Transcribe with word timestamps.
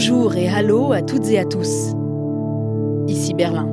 Bonjour 0.00 0.36
et 0.36 0.46
hallo 0.46 0.92
à 0.92 1.02
toutes 1.02 1.26
et 1.26 1.40
à 1.40 1.44
tous. 1.44 1.92
Ici 3.08 3.34
Berlin. 3.34 3.66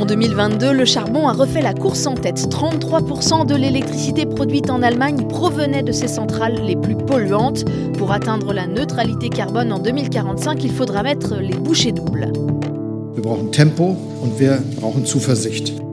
En 0.00 0.06
2022, 0.06 0.72
le 0.72 0.86
charbon 0.86 1.28
a 1.28 1.34
refait 1.34 1.60
la 1.60 1.74
course 1.74 2.06
en 2.06 2.14
tête. 2.14 2.38
33% 2.48 3.44
de 3.44 3.54
l'électricité 3.54 4.24
produite 4.24 4.70
en 4.70 4.80
Allemagne 4.80 5.28
provenait 5.28 5.82
de 5.82 5.92
ces 5.92 6.08
centrales 6.08 6.58
les 6.64 6.74
plus 6.74 6.96
polluantes. 6.96 7.66
Pour 7.98 8.12
atteindre 8.12 8.54
la 8.54 8.66
neutralité 8.66 9.28
carbone 9.28 9.74
en 9.74 9.78
2045, 9.78 10.64
il 10.64 10.72
faudra 10.72 11.02
mettre 11.02 11.34
les 11.34 11.52
bouchées 11.52 11.92
doubles. 11.92 12.32
Wir 13.14 13.22
brauchen 13.22 13.52
Tempo 13.52 13.98
und 14.22 14.40
wir 14.40 14.62
brauchen 14.80 15.04
Zuversicht. 15.04 15.83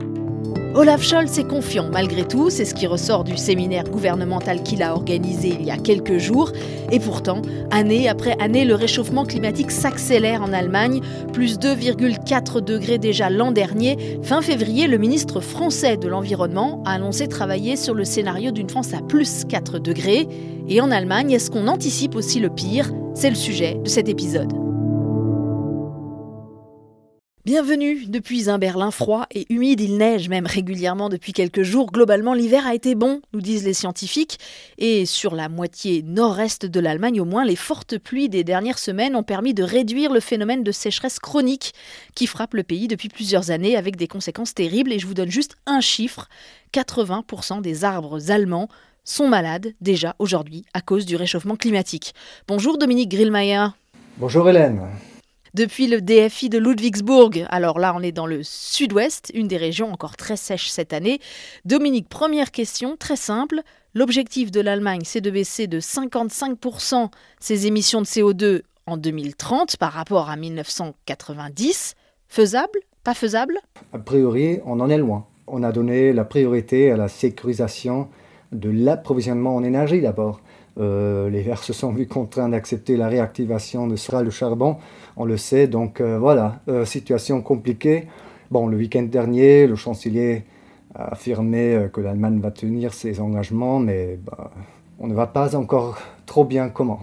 Olaf 0.74 1.02
Scholz 1.02 1.38
est 1.38 1.46
confiant 1.46 1.90
malgré 1.92 2.24
tout, 2.24 2.48
c'est 2.48 2.64
ce 2.64 2.74
qui 2.74 2.86
ressort 2.86 3.24
du 3.24 3.36
séminaire 3.36 3.84
gouvernemental 3.84 4.62
qu'il 4.62 4.82
a 4.82 4.94
organisé 4.94 5.48
il 5.48 5.66
y 5.66 5.70
a 5.70 5.76
quelques 5.76 6.16
jours. 6.16 6.50
Et 6.90 6.98
pourtant, 6.98 7.42
année 7.70 8.08
après 8.08 8.36
année, 8.40 8.64
le 8.64 8.74
réchauffement 8.74 9.26
climatique 9.26 9.70
s'accélère 9.70 10.40
en 10.40 10.50
Allemagne, 10.54 11.02
plus 11.34 11.58
2,4 11.58 12.62
degrés 12.62 12.96
déjà 12.96 13.28
l'an 13.28 13.52
dernier. 13.52 14.18
Fin 14.22 14.40
février, 14.40 14.86
le 14.86 14.96
ministre 14.96 15.40
français 15.40 15.98
de 15.98 16.08
l'Environnement 16.08 16.82
a 16.86 16.92
annoncé 16.92 17.28
travailler 17.28 17.76
sur 17.76 17.92
le 17.92 18.04
scénario 18.04 18.50
d'une 18.50 18.70
France 18.70 18.94
à 18.94 19.02
plus 19.02 19.44
4 19.44 19.78
degrés. 19.78 20.26
Et 20.68 20.80
en 20.80 20.90
Allemagne, 20.90 21.32
est-ce 21.32 21.50
qu'on 21.50 21.68
anticipe 21.68 22.16
aussi 22.16 22.40
le 22.40 22.48
pire? 22.48 22.90
C'est 23.14 23.30
le 23.30 23.36
sujet 23.36 23.78
de 23.84 23.88
cet 23.90 24.08
épisode. 24.08 24.61
Bienvenue 27.44 28.06
depuis 28.06 28.48
un 28.48 28.58
Berlin 28.58 28.92
froid 28.92 29.26
et 29.32 29.52
humide, 29.52 29.80
il 29.80 29.96
neige 29.96 30.28
même 30.28 30.46
régulièrement 30.46 31.08
depuis 31.08 31.32
quelques 31.32 31.64
jours. 31.64 31.90
Globalement, 31.90 32.34
l'hiver 32.34 32.68
a 32.68 32.72
été 32.72 32.94
bon, 32.94 33.20
nous 33.32 33.40
disent 33.40 33.64
les 33.64 33.74
scientifiques. 33.74 34.38
Et 34.78 35.06
sur 35.06 35.34
la 35.34 35.48
moitié 35.48 36.04
nord-est 36.04 36.66
de 36.66 36.78
l'Allemagne, 36.78 37.20
au 37.20 37.24
moins, 37.24 37.44
les 37.44 37.56
fortes 37.56 37.98
pluies 37.98 38.28
des 38.28 38.44
dernières 38.44 38.78
semaines 38.78 39.16
ont 39.16 39.24
permis 39.24 39.54
de 39.54 39.64
réduire 39.64 40.12
le 40.12 40.20
phénomène 40.20 40.62
de 40.62 40.70
sécheresse 40.70 41.18
chronique 41.18 41.74
qui 42.14 42.28
frappe 42.28 42.54
le 42.54 42.62
pays 42.62 42.86
depuis 42.86 43.08
plusieurs 43.08 43.50
années 43.50 43.76
avec 43.76 43.96
des 43.96 44.06
conséquences 44.06 44.54
terribles. 44.54 44.92
Et 44.92 45.00
je 45.00 45.08
vous 45.08 45.14
donne 45.14 45.30
juste 45.30 45.56
un 45.66 45.80
chiffre 45.80 46.28
80% 46.72 47.60
des 47.60 47.82
arbres 47.82 48.30
allemands 48.30 48.68
sont 49.02 49.26
malades 49.26 49.72
déjà 49.80 50.14
aujourd'hui 50.20 50.64
à 50.74 50.80
cause 50.80 51.06
du 51.06 51.16
réchauffement 51.16 51.56
climatique. 51.56 52.14
Bonjour 52.46 52.78
Dominique 52.78 53.10
Grillmeier. 53.10 53.66
Bonjour 54.16 54.48
Hélène 54.48 54.80
depuis 55.54 55.86
le 55.86 56.00
DFI 56.00 56.48
de 56.48 56.58
Ludwigsburg. 56.58 57.46
Alors 57.48 57.78
là, 57.78 57.94
on 57.96 58.02
est 58.02 58.12
dans 58.12 58.26
le 58.26 58.42
sud-ouest, 58.42 59.30
une 59.34 59.48
des 59.48 59.56
régions 59.56 59.92
encore 59.92 60.16
très 60.16 60.36
sèches 60.36 60.68
cette 60.68 60.92
année. 60.92 61.20
Dominique, 61.64 62.08
première 62.08 62.50
question, 62.50 62.96
très 62.96 63.16
simple. 63.16 63.60
L'objectif 63.94 64.50
de 64.50 64.60
l'Allemagne, 64.60 65.02
c'est 65.04 65.20
de 65.20 65.30
baisser 65.30 65.66
de 65.66 65.80
55% 65.80 67.10
ses 67.40 67.66
émissions 67.66 68.00
de 68.00 68.06
CO2 68.06 68.62
en 68.86 68.96
2030 68.96 69.76
par 69.76 69.92
rapport 69.92 70.30
à 70.30 70.36
1990. 70.36 71.94
Faisable? 72.28 72.78
Pas 73.04 73.14
faisable? 73.14 73.58
A 73.92 73.98
priori, 73.98 74.60
on 74.64 74.80
en 74.80 74.88
est 74.88 74.98
loin. 74.98 75.26
On 75.46 75.62
a 75.62 75.72
donné 75.72 76.12
la 76.12 76.24
priorité 76.24 76.90
à 76.90 76.96
la 76.96 77.08
sécurisation 77.08 78.08
de 78.52 78.70
l'approvisionnement 78.70 79.56
en 79.56 79.64
énergie 79.64 80.00
d'abord. 80.00 80.40
Euh, 80.78 81.28
les 81.28 81.42
Verts 81.42 81.62
se 81.62 81.72
sont 81.72 81.92
vus 81.92 82.06
contraints 82.06 82.48
d'accepter 82.48 82.96
la 82.96 83.08
réactivation 83.08 83.86
de 83.86 83.96
centrales 83.96 84.24
de 84.24 84.30
charbon, 84.30 84.76
on 85.16 85.24
le 85.24 85.36
sait, 85.36 85.66
donc 85.66 86.00
euh, 86.00 86.18
voilà, 86.18 86.60
euh, 86.68 86.84
situation 86.84 87.40
compliquée. 87.42 88.06
Bon, 88.50 88.66
le 88.66 88.76
week-end 88.76 89.02
dernier, 89.02 89.66
le 89.66 89.76
chancelier 89.76 90.44
a 90.94 91.12
affirmé 91.12 91.88
que 91.92 92.00
l'Allemagne 92.00 92.40
va 92.40 92.50
tenir 92.50 92.92
ses 92.92 93.20
engagements, 93.20 93.78
mais 93.78 94.18
bah, 94.22 94.50
on 94.98 95.06
ne 95.06 95.14
va 95.14 95.26
pas 95.26 95.56
encore 95.56 95.98
trop 96.26 96.44
bien 96.44 96.68
comment. 96.68 97.00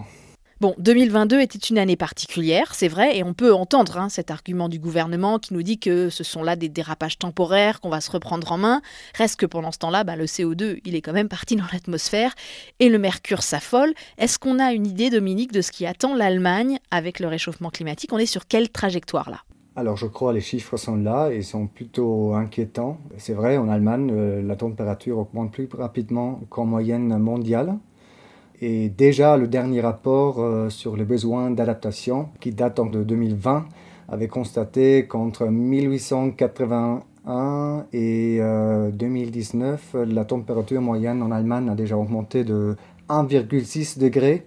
Bon, 0.60 0.74
2022 0.76 1.40
était 1.40 1.58
une 1.58 1.78
année 1.78 1.96
particulière, 1.96 2.74
c'est 2.74 2.88
vrai, 2.88 3.16
et 3.16 3.22
on 3.24 3.32
peut 3.32 3.54
entendre 3.54 3.96
hein, 3.96 4.10
cet 4.10 4.30
argument 4.30 4.68
du 4.68 4.78
gouvernement 4.78 5.38
qui 5.38 5.54
nous 5.54 5.62
dit 5.62 5.78
que 5.78 6.10
ce 6.10 6.22
sont 6.22 6.42
là 6.42 6.54
des 6.54 6.68
dérapages 6.68 7.16
temporaires, 7.16 7.80
qu'on 7.80 7.88
va 7.88 8.02
se 8.02 8.10
reprendre 8.10 8.52
en 8.52 8.58
main. 8.58 8.82
Reste 9.14 9.40
que 9.40 9.46
pendant 9.46 9.72
ce 9.72 9.78
temps-là, 9.78 10.04
bah, 10.04 10.16
le 10.16 10.26
CO2, 10.26 10.82
il 10.84 10.94
est 10.94 11.00
quand 11.00 11.14
même 11.14 11.30
parti 11.30 11.56
dans 11.56 11.64
l'atmosphère 11.72 12.34
et 12.78 12.90
le 12.90 12.98
mercure 12.98 13.42
s'affole. 13.42 13.94
Est-ce 14.18 14.38
qu'on 14.38 14.58
a 14.58 14.74
une 14.74 14.86
idée, 14.86 15.08
Dominique, 15.08 15.52
de 15.52 15.62
ce 15.62 15.72
qui 15.72 15.86
attend 15.86 16.14
l'Allemagne 16.14 16.78
avec 16.90 17.20
le 17.20 17.28
réchauffement 17.28 17.70
climatique? 17.70 18.12
On 18.12 18.18
est 18.18 18.26
sur 18.26 18.46
quelle 18.46 18.68
trajectoire 18.68 19.30
là 19.30 19.38
alors 19.76 19.96
je 19.96 20.06
crois 20.06 20.32
les 20.32 20.40
chiffres 20.40 20.76
sont 20.76 20.96
là 20.96 21.30
et 21.30 21.42
sont 21.42 21.68
plutôt 21.68 22.34
inquiétants. 22.34 22.98
C'est 23.16 23.32
vrai, 23.32 23.56
en 23.56 23.68
Allemagne, 23.68 24.10
euh, 24.12 24.42
la 24.42 24.56
température 24.56 25.16
augmente 25.16 25.52
plus 25.52 25.68
rapidement 25.72 26.40
qu'en 26.50 26.66
moyenne 26.66 27.16
mondiale. 27.16 27.78
Et 28.60 28.88
déjà, 28.88 29.36
le 29.36 29.48
dernier 29.48 29.80
rapport 29.80 30.40
euh, 30.40 30.68
sur 30.68 30.96
les 30.96 31.04
besoins 31.04 31.50
d'adaptation, 31.50 32.28
qui 32.40 32.52
date 32.52 32.80
de 32.90 33.02
2020, 33.02 33.66
avait 34.08 34.28
constaté 34.28 35.06
qu'entre 35.06 35.46
1881 35.46 37.86
et 37.92 38.40
2019, 38.92 39.94
euh, 39.94 40.04
la 40.04 40.24
température 40.24 40.80
moyenne 40.80 41.22
en 41.22 41.30
Allemagne 41.30 41.70
a 41.70 41.74
déjà 41.74 41.96
augmenté 41.96 42.44
de 42.44 42.76
1,6 43.08 43.98
degré. 43.98 44.46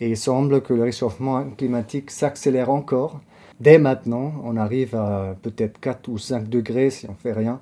Et 0.00 0.10
il 0.10 0.16
semble 0.16 0.62
que 0.62 0.74
le 0.74 0.82
réchauffement 0.82 1.44
climatique 1.56 2.10
s'accélère 2.10 2.70
encore. 2.70 3.20
Dès 3.60 3.78
maintenant, 3.78 4.32
on 4.44 4.56
arrive 4.56 4.94
à 4.94 5.34
peut-être 5.42 5.80
4 5.80 6.08
ou 6.08 6.18
5 6.18 6.48
degrés 6.48 6.90
si 6.90 7.08
on 7.08 7.14
fait 7.14 7.32
rien. 7.32 7.60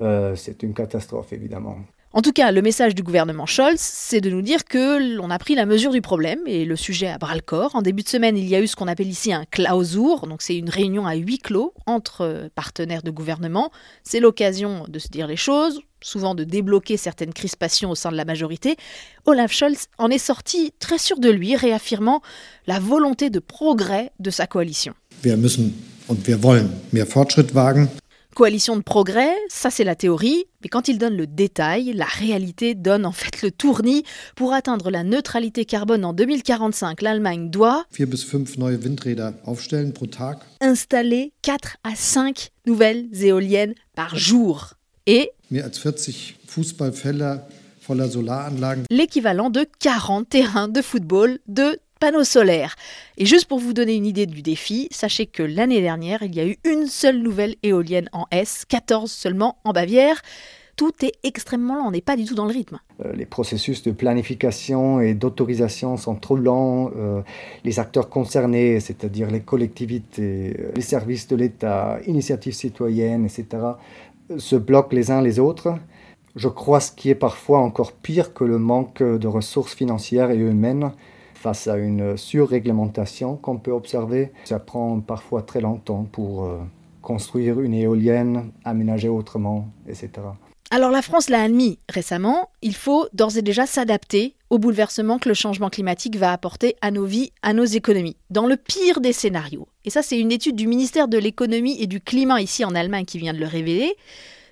Euh, 0.00 0.34
c'est 0.36 0.62
une 0.62 0.74
catastrophe, 0.74 1.32
évidemment. 1.32 1.76
En 2.12 2.22
tout 2.22 2.32
cas, 2.32 2.50
le 2.50 2.60
message 2.60 2.96
du 2.96 3.04
gouvernement 3.04 3.46
Scholz, 3.46 3.78
c'est 3.78 4.20
de 4.20 4.30
nous 4.30 4.42
dire 4.42 4.64
que 4.64 5.14
l'on 5.14 5.30
a 5.30 5.38
pris 5.38 5.54
la 5.54 5.64
mesure 5.64 5.92
du 5.92 6.00
problème 6.00 6.40
et 6.44 6.64
le 6.64 6.74
sujet 6.74 7.06
à 7.06 7.18
bras 7.18 7.36
le 7.36 7.40
corps. 7.40 7.76
En 7.76 7.82
début 7.82 8.02
de 8.02 8.08
semaine, 8.08 8.36
il 8.36 8.48
y 8.48 8.56
a 8.56 8.60
eu 8.60 8.66
ce 8.66 8.74
qu'on 8.74 8.88
appelle 8.88 9.06
ici 9.06 9.32
un 9.32 9.44
Klausur, 9.44 10.26
donc 10.26 10.42
c'est 10.42 10.56
une 10.56 10.70
réunion 10.70 11.06
à 11.06 11.14
huis 11.14 11.38
clos 11.38 11.72
entre 11.86 12.50
partenaires 12.56 13.04
de 13.04 13.12
gouvernement. 13.12 13.70
C'est 14.02 14.18
l'occasion 14.18 14.86
de 14.88 14.98
se 14.98 15.06
dire 15.06 15.28
les 15.28 15.36
choses, 15.36 15.82
souvent 16.00 16.34
de 16.34 16.42
débloquer 16.42 16.96
certaines 16.96 17.32
crispations 17.32 17.92
au 17.92 17.94
sein 17.94 18.10
de 18.10 18.16
la 18.16 18.24
majorité. 18.24 18.74
Olaf 19.24 19.52
Scholz 19.52 19.86
en 19.96 20.10
est 20.10 20.18
sorti 20.18 20.72
très 20.80 20.98
sûr 20.98 21.20
de 21.20 21.30
lui, 21.30 21.54
réaffirmant 21.54 22.22
la 22.66 22.80
volonté 22.80 23.30
de 23.30 23.38
progrès 23.38 24.10
de 24.18 24.30
sa 24.30 24.48
coalition. 24.48 24.94
Coalition 28.34 28.76
de 28.76 28.82
progrès, 28.82 29.34
ça 29.48 29.70
c'est 29.70 29.82
la 29.84 29.96
théorie, 29.96 30.44
mais 30.62 30.68
quand 30.68 30.86
il 30.88 30.98
donne 30.98 31.16
le 31.16 31.26
détail, 31.26 31.92
la 31.94 32.04
réalité 32.04 32.74
donne 32.74 33.04
en 33.04 33.12
fait 33.12 33.42
le 33.42 33.50
tournis. 33.50 34.04
Pour 34.36 34.52
atteindre 34.52 34.90
la 34.90 35.02
neutralité 35.02 35.64
carbone 35.64 36.04
en 36.04 36.12
2045, 36.12 37.02
l'Allemagne 37.02 37.50
doit 37.50 37.84
installer 40.60 41.32
4 41.42 41.76
à 41.82 41.94
5 41.96 42.50
nouvelles 42.66 43.08
éoliennes 43.24 43.74
par 43.94 44.16
jour. 44.16 44.74
Et 45.06 45.32
l'équivalent 48.90 49.50
de 49.50 49.66
40 49.80 50.28
terrains 50.28 50.68
de 50.68 50.82
football 50.82 51.40
de 51.48 51.80
panneaux 52.00 52.24
solaires. 52.24 52.74
Et 53.18 53.26
juste 53.26 53.46
pour 53.46 53.58
vous 53.58 53.74
donner 53.74 53.94
une 53.94 54.06
idée 54.06 54.26
du 54.26 54.42
défi, 54.42 54.88
sachez 54.90 55.26
que 55.26 55.42
l'année 55.42 55.82
dernière, 55.82 56.22
il 56.22 56.34
y 56.34 56.40
a 56.40 56.46
eu 56.46 56.56
une 56.64 56.86
seule 56.86 57.18
nouvelle 57.18 57.54
éolienne 57.62 58.08
en 58.12 58.26
S, 58.32 58.64
14 58.68 59.12
seulement 59.12 59.58
en 59.64 59.72
Bavière. 59.72 60.20
Tout 60.76 60.92
est 61.02 61.12
extrêmement 61.24 61.76
lent, 61.76 61.84
on 61.86 61.90
n'est 61.90 62.00
pas 62.00 62.16
du 62.16 62.24
tout 62.24 62.34
dans 62.34 62.46
le 62.46 62.52
rythme. 62.52 62.78
Euh, 63.04 63.12
les 63.12 63.26
processus 63.26 63.82
de 63.82 63.90
planification 63.90 64.98
et 64.98 65.12
d'autorisation 65.12 65.98
sont 65.98 66.14
trop 66.14 66.36
lents. 66.36 66.90
Euh, 66.96 67.20
les 67.64 67.78
acteurs 67.78 68.08
concernés, 68.08 68.80
c'est-à-dire 68.80 69.30
les 69.30 69.40
collectivités, 69.40 70.56
euh, 70.58 70.72
les 70.74 70.80
services 70.80 71.28
de 71.28 71.36
l'État, 71.36 71.98
initiatives 72.06 72.54
citoyennes, 72.54 73.26
etc., 73.26 73.46
se 74.38 74.56
bloquent 74.56 74.96
les 74.96 75.10
uns 75.10 75.20
les 75.20 75.38
autres. 75.38 75.74
Je 76.34 76.48
crois 76.48 76.80
ce 76.80 76.92
qui 76.92 77.10
est 77.10 77.14
parfois 77.14 77.58
encore 77.58 77.92
pire 77.92 78.32
que 78.32 78.44
le 78.44 78.56
manque 78.56 79.02
de 79.02 79.26
ressources 79.26 79.74
financières 79.74 80.30
et 80.30 80.38
humaines 80.38 80.92
face 81.40 81.68
à 81.68 81.78
une 81.78 82.18
surréglementation 82.18 83.36
qu'on 83.36 83.56
peut 83.56 83.72
observer. 83.72 84.30
Ça 84.44 84.60
prend 84.60 85.00
parfois 85.00 85.40
très 85.40 85.62
longtemps 85.62 86.06
pour 86.12 86.44
euh, 86.44 86.58
construire 87.00 87.60
une 87.60 87.72
éolienne, 87.72 88.52
aménager 88.62 89.08
autrement, 89.08 89.68
etc. 89.88 90.10
Alors 90.70 90.90
la 90.90 91.00
France 91.00 91.30
l'a 91.30 91.42
admis 91.42 91.78
récemment, 91.88 92.50
il 92.60 92.76
faut 92.76 93.08
d'ores 93.14 93.38
et 93.38 93.42
déjà 93.42 93.64
s'adapter 93.64 94.36
au 94.50 94.58
bouleversement 94.58 95.18
que 95.18 95.30
le 95.30 95.34
changement 95.34 95.70
climatique 95.70 96.16
va 96.16 96.30
apporter 96.30 96.76
à 96.82 96.90
nos 96.90 97.06
vies, 97.06 97.32
à 97.42 97.54
nos 97.54 97.64
économies. 97.64 98.18
Dans 98.28 98.46
le 98.46 98.58
pire 98.58 99.00
des 99.00 99.14
scénarios, 99.14 99.66
et 99.86 99.90
ça 99.90 100.02
c'est 100.02 100.20
une 100.20 100.32
étude 100.32 100.56
du 100.56 100.66
ministère 100.66 101.08
de 101.08 101.16
l'économie 101.16 101.80
et 101.80 101.86
du 101.86 102.00
climat 102.00 102.42
ici 102.42 102.66
en 102.66 102.74
Allemagne 102.74 103.06
qui 103.06 103.18
vient 103.18 103.32
de 103.32 103.38
le 103.38 103.46
révéler, 103.46 103.94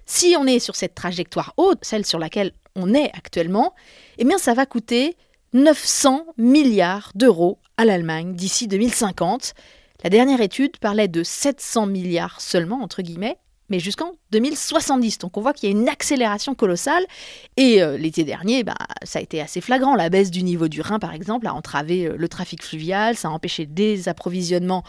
si 0.06 0.34
on 0.40 0.46
est 0.46 0.58
sur 0.58 0.74
cette 0.74 0.94
trajectoire 0.94 1.52
haute, 1.58 1.80
celle 1.82 2.06
sur 2.06 2.18
laquelle 2.18 2.52
on 2.74 2.94
est 2.94 3.10
actuellement, 3.14 3.74
eh 4.16 4.24
bien 4.24 4.38
ça 4.38 4.54
va 4.54 4.64
coûter 4.64 5.16
900 5.52 6.26
milliards 6.36 7.12
d'euros 7.14 7.58
à 7.76 7.84
l'Allemagne 7.84 8.34
d'ici 8.34 8.68
2050. 8.68 9.54
La 10.04 10.10
dernière 10.10 10.40
étude 10.40 10.76
parlait 10.78 11.08
de 11.08 11.22
700 11.22 11.86
milliards 11.86 12.40
seulement, 12.40 12.82
entre 12.82 13.02
guillemets, 13.02 13.38
mais 13.68 13.80
jusqu'en 13.80 14.12
2070. 14.30 15.18
Donc 15.18 15.36
on 15.36 15.40
voit 15.40 15.52
qu'il 15.52 15.68
y 15.68 15.72
a 15.72 15.76
une 15.76 15.88
accélération 15.88 16.54
colossale. 16.54 17.04
Et 17.56 17.82
euh, 17.82 17.96
l'été 17.96 18.24
dernier, 18.24 18.64
bah, 18.64 18.76
ça 19.02 19.18
a 19.18 19.22
été 19.22 19.40
assez 19.40 19.60
flagrant. 19.60 19.96
La 19.96 20.08
baisse 20.08 20.30
du 20.30 20.42
niveau 20.42 20.68
du 20.68 20.80
Rhin, 20.80 20.98
par 20.98 21.14
exemple, 21.14 21.46
a 21.46 21.54
entravé 21.54 22.06
euh, 22.06 22.16
le 22.16 22.28
trafic 22.28 22.62
fluvial, 22.62 23.16
ça 23.16 23.28
a 23.28 23.30
empêché 23.30 23.66
des 23.66 24.08
approvisionnements 24.08 24.84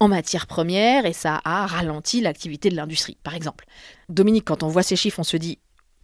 en 0.00 0.08
matières 0.08 0.46
premières 0.46 1.06
et 1.06 1.12
ça 1.12 1.40
a 1.44 1.66
ralenti 1.66 2.20
l'activité 2.20 2.70
de 2.70 2.76
l'industrie, 2.76 3.16
par 3.22 3.34
exemple. 3.34 3.66
Dominique, 4.08 4.44
quand 4.44 4.62
on 4.62 4.68
voit 4.68 4.82
ces 4.82 4.96
chiffres, 4.96 5.20
on 5.20 5.24
se 5.24 5.36
dit 5.36 5.58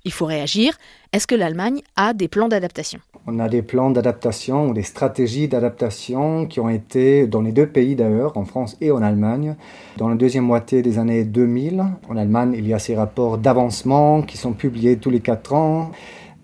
il 0.05 0.13
faut 0.13 0.27
réagir. 0.27 0.77
Est-ce 1.13 1.27
que 1.27 1.35
l'Allemagne 1.35 1.81
a 1.97 2.13
des 2.13 2.29
plans 2.29 2.49
d'adaptation? 2.49 3.01
On 3.27 3.39
a 3.39 3.49
des 3.49 3.63
plans 3.63 3.91
d'adaptation 3.91 4.69
ou 4.69 4.75
des 4.75 4.83
stratégies 4.83 5.49
d'adaptation 5.49 6.47
qui 6.47 6.61
ont 6.61 6.69
été 6.69 7.27
dans 7.27 7.43
les 7.43 7.53
deux 7.53 7.67
pays 7.67 7.95
d'ailleurs, 7.95 8.37
en 8.37 8.45
France 8.45 8.77
et 8.81 8.91
en 8.91 9.03
Allemagne. 9.03 9.57
Dans 9.99 10.09
la 10.09 10.15
deuxième 10.15 10.45
moitié 10.45 10.83
des 10.83 10.99
années 10.99 11.25
2000, 11.25 11.85
en 12.09 12.17
Allemagne, 12.17 12.55
il 12.57 12.67
y 12.67 12.73
a 12.73 12.79
ces 12.79 12.95
rapports 12.95 13.39
d'avancement 13.39 14.23
qui 14.23 14.37
sont 14.37 14.53
publiés 14.53 14.97
tous 14.97 15.11
les 15.11 15.21
quatre 15.21 15.53
ans. 15.53 15.91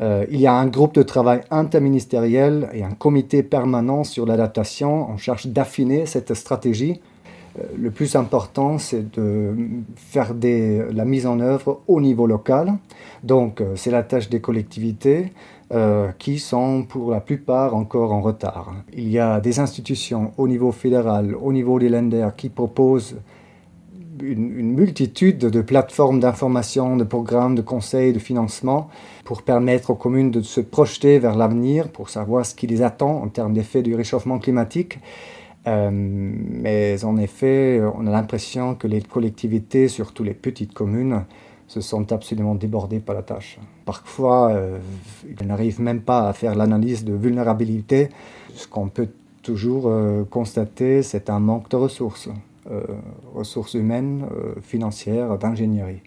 Euh, 0.02 0.26
il 0.30 0.40
y 0.40 0.46
a 0.46 0.52
un 0.52 0.66
groupe 0.66 0.94
de 0.94 1.02
travail 1.02 1.40
interministériel 1.50 2.68
et 2.74 2.84
un 2.84 2.90
comité 2.90 3.42
permanent 3.42 4.04
sur 4.04 4.26
l'adaptation. 4.26 5.10
On 5.10 5.16
cherche 5.16 5.46
d'affiner 5.46 6.04
cette 6.04 6.34
stratégie 6.34 7.00
le 7.76 7.90
plus 7.90 8.16
important, 8.16 8.78
c'est 8.78 9.12
de 9.14 9.54
faire 9.96 10.34
la 10.40 11.04
mise 11.04 11.26
en 11.26 11.40
œuvre 11.40 11.80
au 11.86 12.00
niveau 12.00 12.26
local. 12.26 12.74
Donc, 13.22 13.60
euh, 13.60 13.72
c'est 13.76 13.90
la 13.90 14.02
tâche 14.02 14.28
des 14.28 14.40
collectivités 14.40 15.32
euh, 15.72 16.08
qui 16.18 16.38
sont 16.38 16.84
pour 16.88 17.10
la 17.10 17.20
plupart 17.20 17.74
encore 17.74 18.12
en 18.12 18.20
retard. 18.20 18.74
Il 18.92 19.08
y 19.08 19.18
a 19.18 19.40
des 19.40 19.58
institutions 19.58 20.32
au 20.36 20.48
niveau 20.48 20.70
fédéral, 20.70 21.34
au 21.34 21.52
niveau 21.52 21.78
des 21.78 21.88
lenders, 21.88 22.36
qui 22.36 22.48
proposent 22.48 23.16
une, 24.22 24.72
multitude 24.72 25.38
de 25.38 25.60
plateformes 25.60 26.20
d'information, 26.20 26.96
de 26.96 27.04
programmes, 27.04 27.54
de 27.54 27.62
conseils, 27.62 28.12
de 28.12 28.18
financement 28.18 28.88
pour 29.24 29.42
permettre 29.42 29.90
aux 29.90 29.94
communes 29.94 30.30
de 30.30 30.40
se 30.40 30.60
projeter 30.60 31.18
vers 31.18 31.36
l'avenir, 31.36 31.88
pour 31.88 32.10
savoir 32.10 32.46
ce 32.46 32.54
qui 32.54 32.66
les 32.66 32.82
attend 32.82 33.22
en 33.22 33.28
termes 33.28 33.52
d'effet 33.52 33.82
du 33.82 33.94
réchauffement 33.94 34.38
climatique. 34.38 34.98
Euh, 35.66 35.90
mais 35.92 37.04
en 37.04 37.16
effet, 37.16 37.80
on 37.94 38.06
a 38.06 38.10
l'impression 38.10 38.74
que 38.74 38.86
les 38.86 39.02
collectivités, 39.02 39.88
surtout 39.88 40.22
les 40.22 40.34
petites 40.34 40.72
communes, 40.72 41.24
se 41.66 41.80
sont 41.80 42.12
absolument 42.12 42.54
débordées 42.54 43.00
par 43.00 43.16
la 43.16 43.22
tâche. 43.22 43.58
Parfois, 43.84 44.50
euh, 44.50 44.78
ils 45.28 45.46
n'arrivent 45.46 45.80
même 45.80 46.00
pas 46.00 46.28
à 46.28 46.32
faire 46.32 46.54
l'analyse 46.54 47.04
de 47.04 47.14
vulnérabilité. 47.14 48.08
Ce 48.54 48.68
qu'on 48.68 48.88
peut 48.88 49.08
toujours 49.42 49.84
euh, 49.86 50.24
constater, 50.24 51.02
c'est 51.02 51.28
un 51.28 51.40
manque 51.40 51.68
de 51.70 51.76
ressources, 51.76 52.28
ressources 53.32 53.74
humaines, 53.74 54.26
financières, 54.60 55.38
d'ingénierie. 55.38 56.00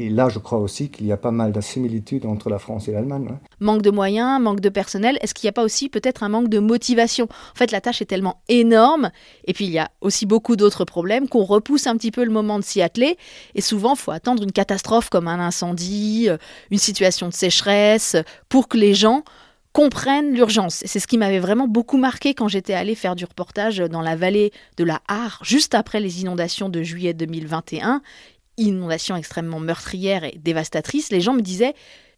Et 0.00 0.10
là, 0.10 0.28
je 0.28 0.38
crois 0.38 0.58
aussi 0.58 0.90
qu'il 0.90 1.06
y 1.06 1.12
a 1.12 1.16
pas 1.16 1.32
mal 1.32 1.50
de 1.50 1.60
similitudes 1.60 2.24
entre 2.24 2.50
la 2.50 2.60
France 2.60 2.86
et 2.86 2.92
l'Allemagne. 2.92 3.28
Hein. 3.32 3.40
Manque 3.58 3.82
de 3.82 3.90
moyens, 3.90 4.40
manque 4.40 4.60
de 4.60 4.68
personnel. 4.68 5.18
Est-ce 5.20 5.34
qu'il 5.34 5.46
n'y 5.46 5.50
a 5.50 5.52
pas 5.52 5.64
aussi 5.64 5.88
peut-être 5.88 6.22
un 6.22 6.28
manque 6.28 6.48
de 6.48 6.60
motivation? 6.60 7.24
En 7.24 7.56
fait, 7.56 7.72
la 7.72 7.80
tâche 7.80 8.00
est 8.00 8.06
tellement 8.06 8.40
énorme. 8.48 9.10
Et 9.44 9.52
puis, 9.52 9.64
il 9.64 9.72
y 9.72 9.78
a 9.78 9.90
aussi 10.00 10.24
beaucoup 10.24 10.54
d'autres 10.54 10.84
problèmes 10.84 11.28
qu'on 11.28 11.42
repousse 11.42 11.88
un 11.88 11.96
petit 11.96 12.12
peu 12.12 12.24
le 12.24 12.30
moment 12.30 12.60
de 12.60 12.64
s'y 12.64 12.80
atteler. 12.80 13.18
Et 13.56 13.60
souvent, 13.60 13.94
il 13.94 13.98
faut 13.98 14.12
attendre 14.12 14.44
une 14.44 14.52
catastrophe 14.52 15.10
comme 15.10 15.26
un 15.26 15.40
incendie, 15.40 16.26
euh, 16.28 16.36
une 16.70 16.78
situation 16.78 17.28
de 17.28 17.34
sécheresse, 17.34 18.16
pour 18.48 18.68
que 18.68 18.76
les 18.76 18.94
gens 18.94 19.24
comprennent 19.72 20.32
l'urgence. 20.32 20.82
C'est 20.86 20.98
ce 20.98 21.06
qui 21.06 21.18
m'avait 21.18 21.38
vraiment 21.38 21.68
beaucoup 21.68 21.98
marqué 21.98 22.34
quand 22.34 22.48
j'étais 22.48 22.72
allée 22.72 22.94
faire 22.94 23.14
du 23.14 23.24
reportage 23.24 23.78
dans 23.78 24.00
la 24.00 24.16
vallée 24.16 24.52
de 24.76 24.84
la 24.84 25.00
Hare, 25.08 25.40
juste 25.42 25.74
après 25.74 26.00
les 26.00 26.22
inondations 26.22 26.68
de 26.68 26.82
juillet 26.82 27.14
2021 27.14 28.00
inondation 28.58 29.16
extrêmement 29.16 29.60
meurtrière 29.60 30.24
et 30.24 30.38
dévastatrice, 30.38 31.10
les 31.10 31.20
gens 31.20 31.32
me 31.32 31.40
disaient 31.40 31.74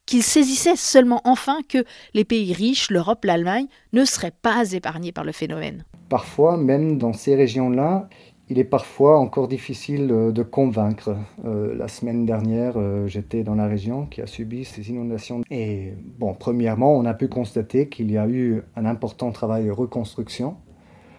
qu'ils 0.07 0.23
saisissaient 0.23 0.77
seulement 0.77 1.21
enfin 1.25 1.61
que 1.69 1.85
les 2.15 2.25
pays 2.25 2.53
riches, 2.53 2.91
l'Europe, 2.91 3.25
l'Allemagne, 3.25 3.67
ne 3.93 4.05
seraient 4.05 4.33
pas 4.43 4.73
épargnés 4.73 5.13
par 5.13 5.25
le 5.25 5.33
phénomène. 5.33 5.85
Parfois, 6.09 6.57
même 6.57 6.99
dans 6.99 7.13
ces 7.13 7.37
régions-là, 7.37 8.09
il 8.49 8.59
est 8.59 8.65
parfois 8.65 9.19
encore 9.19 9.47
difficile 9.47 10.09
euh, 10.11 10.33
de 10.33 10.43
convaincre. 10.43 11.17
Euh, 11.45 11.73
la 11.77 11.87
semaine 11.87 12.27
dernière, 12.27 12.75
euh, 12.77 13.07
j'étais 13.07 13.45
dans 13.45 13.55
la 13.55 13.69
région 13.69 14.07
qui 14.07 14.21
a 14.21 14.27
subi 14.27 14.65
ces 14.65 14.91
inondations. 14.91 15.43
Et 15.51 15.95
bon, 16.19 16.35
premièrement, 16.35 16.97
on 16.97 17.05
a 17.05 17.15
pu 17.15 17.29
constater 17.29 17.89
qu'il 17.89 18.11
y 18.11 18.19
a 18.19 18.27
eu 18.27 18.63
un 18.75 18.87
important 18.87 19.31
travail 19.31 19.67
de 19.67 19.71
reconstruction 19.71 20.57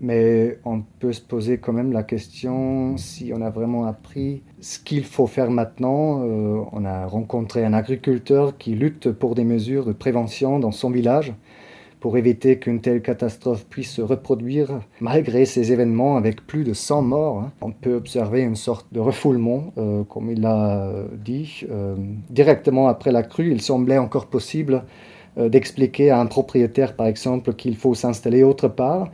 mais 0.01 0.57
on 0.65 0.81
peut 0.99 1.13
se 1.13 1.21
poser 1.21 1.59
quand 1.59 1.73
même 1.73 1.93
la 1.93 2.01
question 2.01 2.97
si 2.97 3.31
on 3.35 3.41
a 3.41 3.51
vraiment 3.51 3.85
appris 3.85 4.41
ce 4.59 4.79
qu'il 4.79 5.05
faut 5.05 5.27
faire 5.27 5.51
maintenant. 5.51 6.23
Euh, 6.23 6.59
on 6.71 6.83
a 6.85 7.05
rencontré 7.05 7.63
un 7.63 7.73
agriculteur 7.73 8.57
qui 8.57 8.73
lutte 8.73 9.11
pour 9.11 9.35
des 9.35 9.43
mesures 9.43 9.85
de 9.85 9.93
prévention 9.93 10.57
dans 10.57 10.71
son 10.71 10.89
village 10.89 11.33
pour 11.99 12.17
éviter 12.17 12.57
qu'une 12.57 12.81
telle 12.81 13.03
catastrophe 13.03 13.67
puisse 13.67 13.91
se 13.91 14.01
reproduire 14.01 14.79
malgré 15.01 15.45
ces 15.45 15.71
événements 15.71 16.17
avec 16.17 16.47
plus 16.47 16.63
de 16.63 16.73
100 16.73 17.03
morts. 17.03 17.39
Hein. 17.41 17.51
On 17.61 17.71
peut 17.71 17.93
observer 17.93 18.41
une 18.41 18.55
sorte 18.55 18.87
de 18.91 18.99
refoulement, 18.99 19.71
euh, 19.77 20.03
comme 20.05 20.31
il 20.31 20.41
l'a 20.41 20.91
dit. 21.23 21.63
Euh, 21.69 21.95
directement 22.31 22.87
après 22.87 23.11
la 23.11 23.21
crue, 23.21 23.51
il 23.51 23.61
semblait 23.61 23.99
encore 23.99 24.25
possible 24.25 24.83
d'expliquer 25.37 26.09
à 26.09 26.19
un 26.19 26.25
propriétaire, 26.25 26.93
par 26.93 27.07
exemple, 27.07 27.53
qu'il 27.53 27.77
faut 27.77 27.93
s'installer 27.93 28.43
autre 28.43 28.67
part 28.67 29.09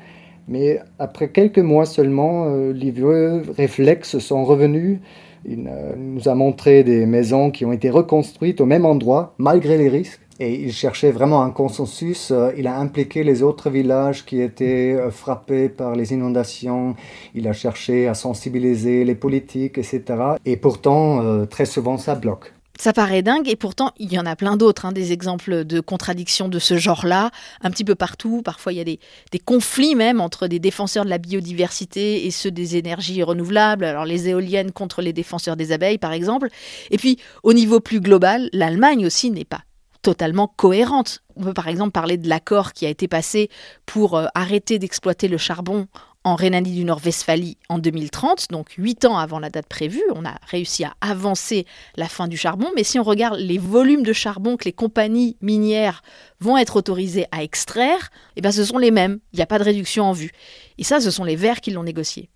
mais 0.47 0.79
après 0.99 1.29
quelques 1.29 1.59
mois 1.59 1.85
seulement, 1.85 2.45
euh, 2.47 2.71
les 2.71 2.91
vieux 2.91 3.43
réflexes 3.57 4.19
sont 4.19 4.45
revenus. 4.45 4.99
Il 5.45 5.67
euh, 5.67 5.93
nous 5.97 6.27
a 6.29 6.35
montré 6.35 6.83
des 6.83 7.05
maisons 7.05 7.51
qui 7.51 7.65
ont 7.65 7.71
été 7.71 7.89
reconstruites 7.89 8.61
au 8.61 8.65
même 8.65 8.85
endroit, 8.85 9.33
malgré 9.37 9.77
les 9.77 9.89
risques. 9.89 10.21
Et 10.39 10.53
il 10.53 10.71
cherchait 10.71 11.11
vraiment 11.11 11.41
un 11.41 11.49
consensus. 11.49 12.31
Euh, 12.31 12.51
il 12.57 12.67
a 12.67 12.77
impliqué 12.77 13.23
les 13.23 13.41
autres 13.43 13.69
villages 13.69 14.25
qui 14.25 14.41
étaient 14.41 14.95
frappés 15.09 15.67
par 15.67 15.95
les 15.95 16.13
inondations. 16.13 16.95
Il 17.33 17.47
a 17.47 17.53
cherché 17.53 18.07
à 18.07 18.13
sensibiliser 18.13 19.03
les 19.03 19.15
politiques, 19.15 19.77
etc. 19.77 20.03
Et 20.45 20.55
pourtant, 20.57 21.45
très 21.47 21.65
souvent, 21.65 21.97
ça 21.97 22.15
bloque. 22.15 22.53
Ça 22.79 22.93
paraît 22.93 23.23
dingue 23.23 23.49
et 23.49 23.55
pourtant 23.55 23.91
il 23.97 24.13
y 24.13 24.19
en 24.19 24.25
a 24.25 24.35
plein 24.35 24.55
d'autres, 24.55 24.85
hein, 24.85 24.91
des 24.91 25.11
exemples 25.11 25.65
de 25.65 25.79
contradictions 25.79 26.47
de 26.47 26.59
ce 26.59 26.77
genre-là, 26.77 27.31
un 27.61 27.71
petit 27.71 27.83
peu 27.83 27.95
partout. 27.95 28.41
Parfois 28.43 28.73
il 28.73 28.77
y 28.77 28.81
a 28.81 28.83
des, 28.83 28.99
conflits 29.45 29.95
même 29.95 30.21
entre 30.21 30.47
des 30.47 30.59
défenseurs 30.59 31.05
de 31.05 31.09
la 31.09 31.17
biodiversité 31.17 32.25
et 32.25 32.31
ceux 32.31 32.51
des 32.51 32.75
énergies 32.75 33.23
renouvelables. 33.23 33.83
Alors 33.83 34.05
les 34.05 34.29
éoliennes 34.29 34.71
contre 34.71 35.01
les 35.01 35.13
défenseurs 35.13 35.55
des 35.55 35.71
abeilles 35.71 35.97
par 35.97 36.13
exemple. 36.13 36.49
Et 36.91 36.97
puis 36.97 37.17
au 37.43 37.53
niveau 37.53 37.79
plus 37.79 37.99
global, 37.99 38.49
l'Allemagne 38.53 39.05
aussi 39.05 39.31
n'est 39.31 39.45
pas 39.45 39.61
totalement 40.03 40.47
cohérente. 40.47 41.23
On 41.35 41.43
peut 41.43 41.53
par 41.53 41.67
exemple 41.67 41.91
parler 41.91 42.17
de 42.17 42.29
l'accord 42.29 42.73
qui 42.73 42.85
a 42.85 42.89
été 42.89 43.07
passé 43.07 43.49
pour 43.85 44.15
euh, 44.15 44.27
arrêter 44.35 44.79
d'exploiter 44.79 45.27
le 45.27 45.37
charbon 45.37 45.87
en 46.27 46.35
Rhénanie 46.35 46.73
du 46.73 46.83
Nord-Westphalie 46.83 47.55
en 47.69 47.79
2030, 47.79 48.47
donc 48.51 48.71
huit 48.71 49.05
ans 49.05 49.17
avant 49.17 49.39
la 49.39 49.49
date 49.49 49.67
prévue. 49.67 50.03
On 50.13 50.25
a 50.25 50.35
réussi 50.47 50.83
à 50.83 50.93
avancer 50.99 51.65
la 51.95 52.09
fin 52.09 52.27
du 52.27 52.35
charbon, 52.35 52.67
mais 52.75 52.83
si 52.83 52.99
on 52.99 53.03
regarde 53.03 53.39
les 53.39 53.57
volumes 53.57 54.03
de 54.03 54.11
charbon 54.11 54.57
que 54.57 54.65
les 54.65 54.73
compagnies 54.73 55.37
minières 55.41 56.03
vont 56.41 56.57
être 56.57 56.75
autorisées 56.75 57.27
à 57.31 57.43
extraire, 57.43 58.09
eh 58.35 58.41
ben 58.41 58.51
ce 58.51 58.65
sont 58.65 58.77
les 58.77 58.91
mêmes. 58.91 59.19
Il 59.31 59.37
n'y 59.37 59.41
a 59.41 59.45
pas 59.45 59.57
de 59.57 59.63
réduction 59.63 60.03
en 60.03 60.11
vue. 60.11 60.31
Et 60.77 60.83
ça, 60.83 60.99
ce 60.99 61.11
sont 61.11 61.23
les 61.23 61.37
Verts 61.37 61.61
qui 61.61 61.71
l'ont 61.71 61.83
négocié. 61.83 62.29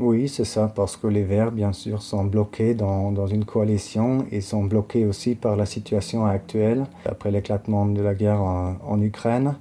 Oui, 0.00 0.28
c'est 0.28 0.44
ça, 0.44 0.72
parce 0.74 0.96
que 0.96 1.06
les 1.06 1.22
Verts, 1.22 1.52
bien 1.52 1.72
sûr, 1.72 2.02
sont 2.02 2.24
bloqués 2.24 2.74
dans, 2.74 3.26
une 3.28 3.44
coalition 3.44 4.26
et 4.32 4.40
sont 4.40 4.64
bloqués 4.64 5.04
aussi 5.04 5.36
par 5.36 5.54
la 5.54 5.66
situation 5.66 6.26
actuelle, 6.26 6.86
après 7.04 7.30
l'éclatement 7.30 7.86
de 7.86 8.02
la 8.02 8.14
guerre 8.14 8.40
en, 8.42 9.00
Ukraine. 9.00 9.54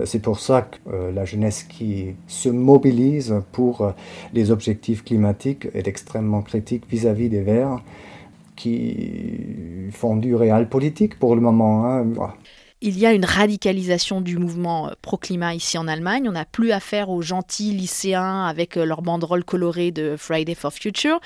Euh, 0.00 0.06
c'est 0.06 0.20
pour 0.20 0.40
ça 0.40 0.62
que 0.62 0.78
euh, 0.92 1.12
la 1.12 1.24
jeunesse 1.24 1.62
qui 1.62 2.14
se 2.26 2.48
mobilise 2.48 3.34
pour 3.52 3.82
euh, 3.82 3.92
les 4.32 4.50
objectifs 4.50 5.04
climatiques 5.04 5.68
est 5.74 5.88
extrêmement 5.88 6.42
critique 6.42 6.84
vis-à-vis 6.90 7.28
des 7.28 7.42
Verts 7.42 7.80
qui 8.56 9.88
font 9.90 10.16
du 10.16 10.34
réel 10.34 10.68
politique 10.68 11.18
pour 11.18 11.34
le 11.34 11.40
moment. 11.40 11.86
Hein 11.86 12.04
il 12.82 12.98
y 12.98 13.06
a 13.06 13.12
une 13.12 13.24
radicalisation 13.24 14.20
du 14.20 14.38
mouvement 14.38 14.90
pro-climat 15.00 15.54
ici 15.54 15.78
en 15.78 15.88
Allemagne. 15.88 16.28
On 16.28 16.32
n'a 16.32 16.44
plus 16.44 16.70
affaire 16.70 17.08
aux 17.08 17.22
gentils 17.22 17.72
lycéens 17.72 18.44
avec 18.44 18.76
leurs 18.76 19.00
banderoles 19.00 19.44
colorées 19.44 19.92
de 19.92 20.14
Friday 20.18 20.54
for 20.54 20.72
Future. 20.72 21.20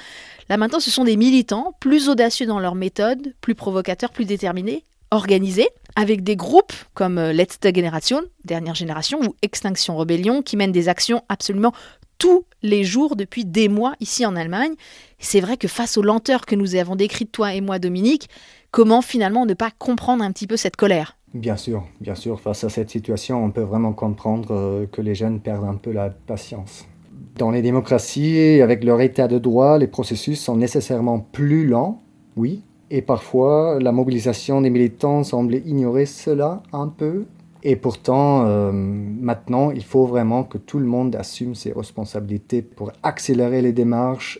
Là 0.48 0.56
maintenant, 0.56 0.80
ce 0.80 0.92
sont 0.92 1.04
des 1.04 1.16
militants 1.16 1.74
plus 1.80 2.08
audacieux 2.08 2.46
dans 2.46 2.60
leurs 2.60 2.74
méthodes, 2.76 3.34
plus 3.40 3.56
provocateurs, 3.56 4.10
plus 4.10 4.26
déterminés, 4.26 4.84
organisés, 5.10 5.68
avec 5.96 6.22
des 6.22 6.36
groupes 6.36 6.72
comme 6.94 7.18
euh, 7.18 7.32
Letzte 7.32 7.74
Generation, 7.74 8.22
dernière 8.44 8.74
génération, 8.74 9.20
ou 9.22 9.34
Extinction 9.42 9.96
Rebellion, 9.96 10.42
qui 10.42 10.56
mènent 10.56 10.72
des 10.72 10.88
actions 10.88 11.22
absolument 11.28 11.72
tous 12.18 12.44
les 12.62 12.84
jours 12.84 13.16
depuis 13.16 13.44
des 13.44 13.68
mois 13.68 13.94
ici 14.00 14.24
en 14.24 14.36
Allemagne. 14.36 14.74
C'est 15.18 15.40
vrai 15.40 15.56
que 15.56 15.68
face 15.68 15.96
aux 15.98 16.02
lenteurs 16.02 16.46
que 16.46 16.54
nous 16.54 16.74
avons 16.76 16.96
décrites, 16.96 17.32
toi 17.32 17.54
et 17.54 17.60
moi, 17.60 17.78
Dominique, 17.78 18.28
comment 18.70 19.02
finalement 19.02 19.46
ne 19.46 19.54
pas 19.54 19.70
comprendre 19.78 20.22
un 20.24 20.32
petit 20.32 20.46
peu 20.46 20.56
cette 20.56 20.76
colère? 20.76 21.16
Bien 21.34 21.56
sûr, 21.56 21.84
bien 22.00 22.14
sûr, 22.14 22.40
face 22.40 22.62
à 22.62 22.68
cette 22.68 22.90
situation, 22.90 23.44
on 23.44 23.50
peut 23.50 23.62
vraiment 23.62 23.92
comprendre 23.92 24.54
euh, 24.54 24.86
que 24.86 25.00
les 25.00 25.16
jeunes 25.16 25.40
perdent 25.40 25.64
un 25.64 25.74
peu 25.74 25.90
la 25.90 26.10
patience. 26.10 26.86
Dans 27.36 27.50
les 27.50 27.62
démocraties, 27.62 28.60
avec 28.62 28.84
leur 28.84 29.00
état 29.00 29.26
de 29.26 29.38
droit, 29.38 29.76
les 29.76 29.88
processus 29.88 30.40
sont 30.40 30.56
nécessairement 30.56 31.18
plus 31.18 31.66
lents, 31.66 32.02
oui, 32.36 32.62
et 32.94 33.02
parfois 33.02 33.80
la 33.80 33.90
mobilisation 33.90 34.60
des 34.60 34.70
militants 34.70 35.24
semble 35.24 35.56
ignorer 35.66 36.06
cela 36.06 36.62
un 36.72 36.86
peu. 36.86 37.24
Et 37.64 37.74
pourtant, 37.74 38.44
euh, 38.46 38.70
maintenant, 38.70 39.72
il 39.72 39.82
faut 39.82 40.06
vraiment 40.06 40.44
que 40.44 40.58
tout 40.58 40.78
le 40.78 40.86
monde 40.86 41.16
assume 41.16 41.56
ses 41.56 41.72
responsabilités 41.72 42.62
pour 42.62 42.92
accélérer 43.02 43.62
les 43.62 43.72
démarches 43.72 44.38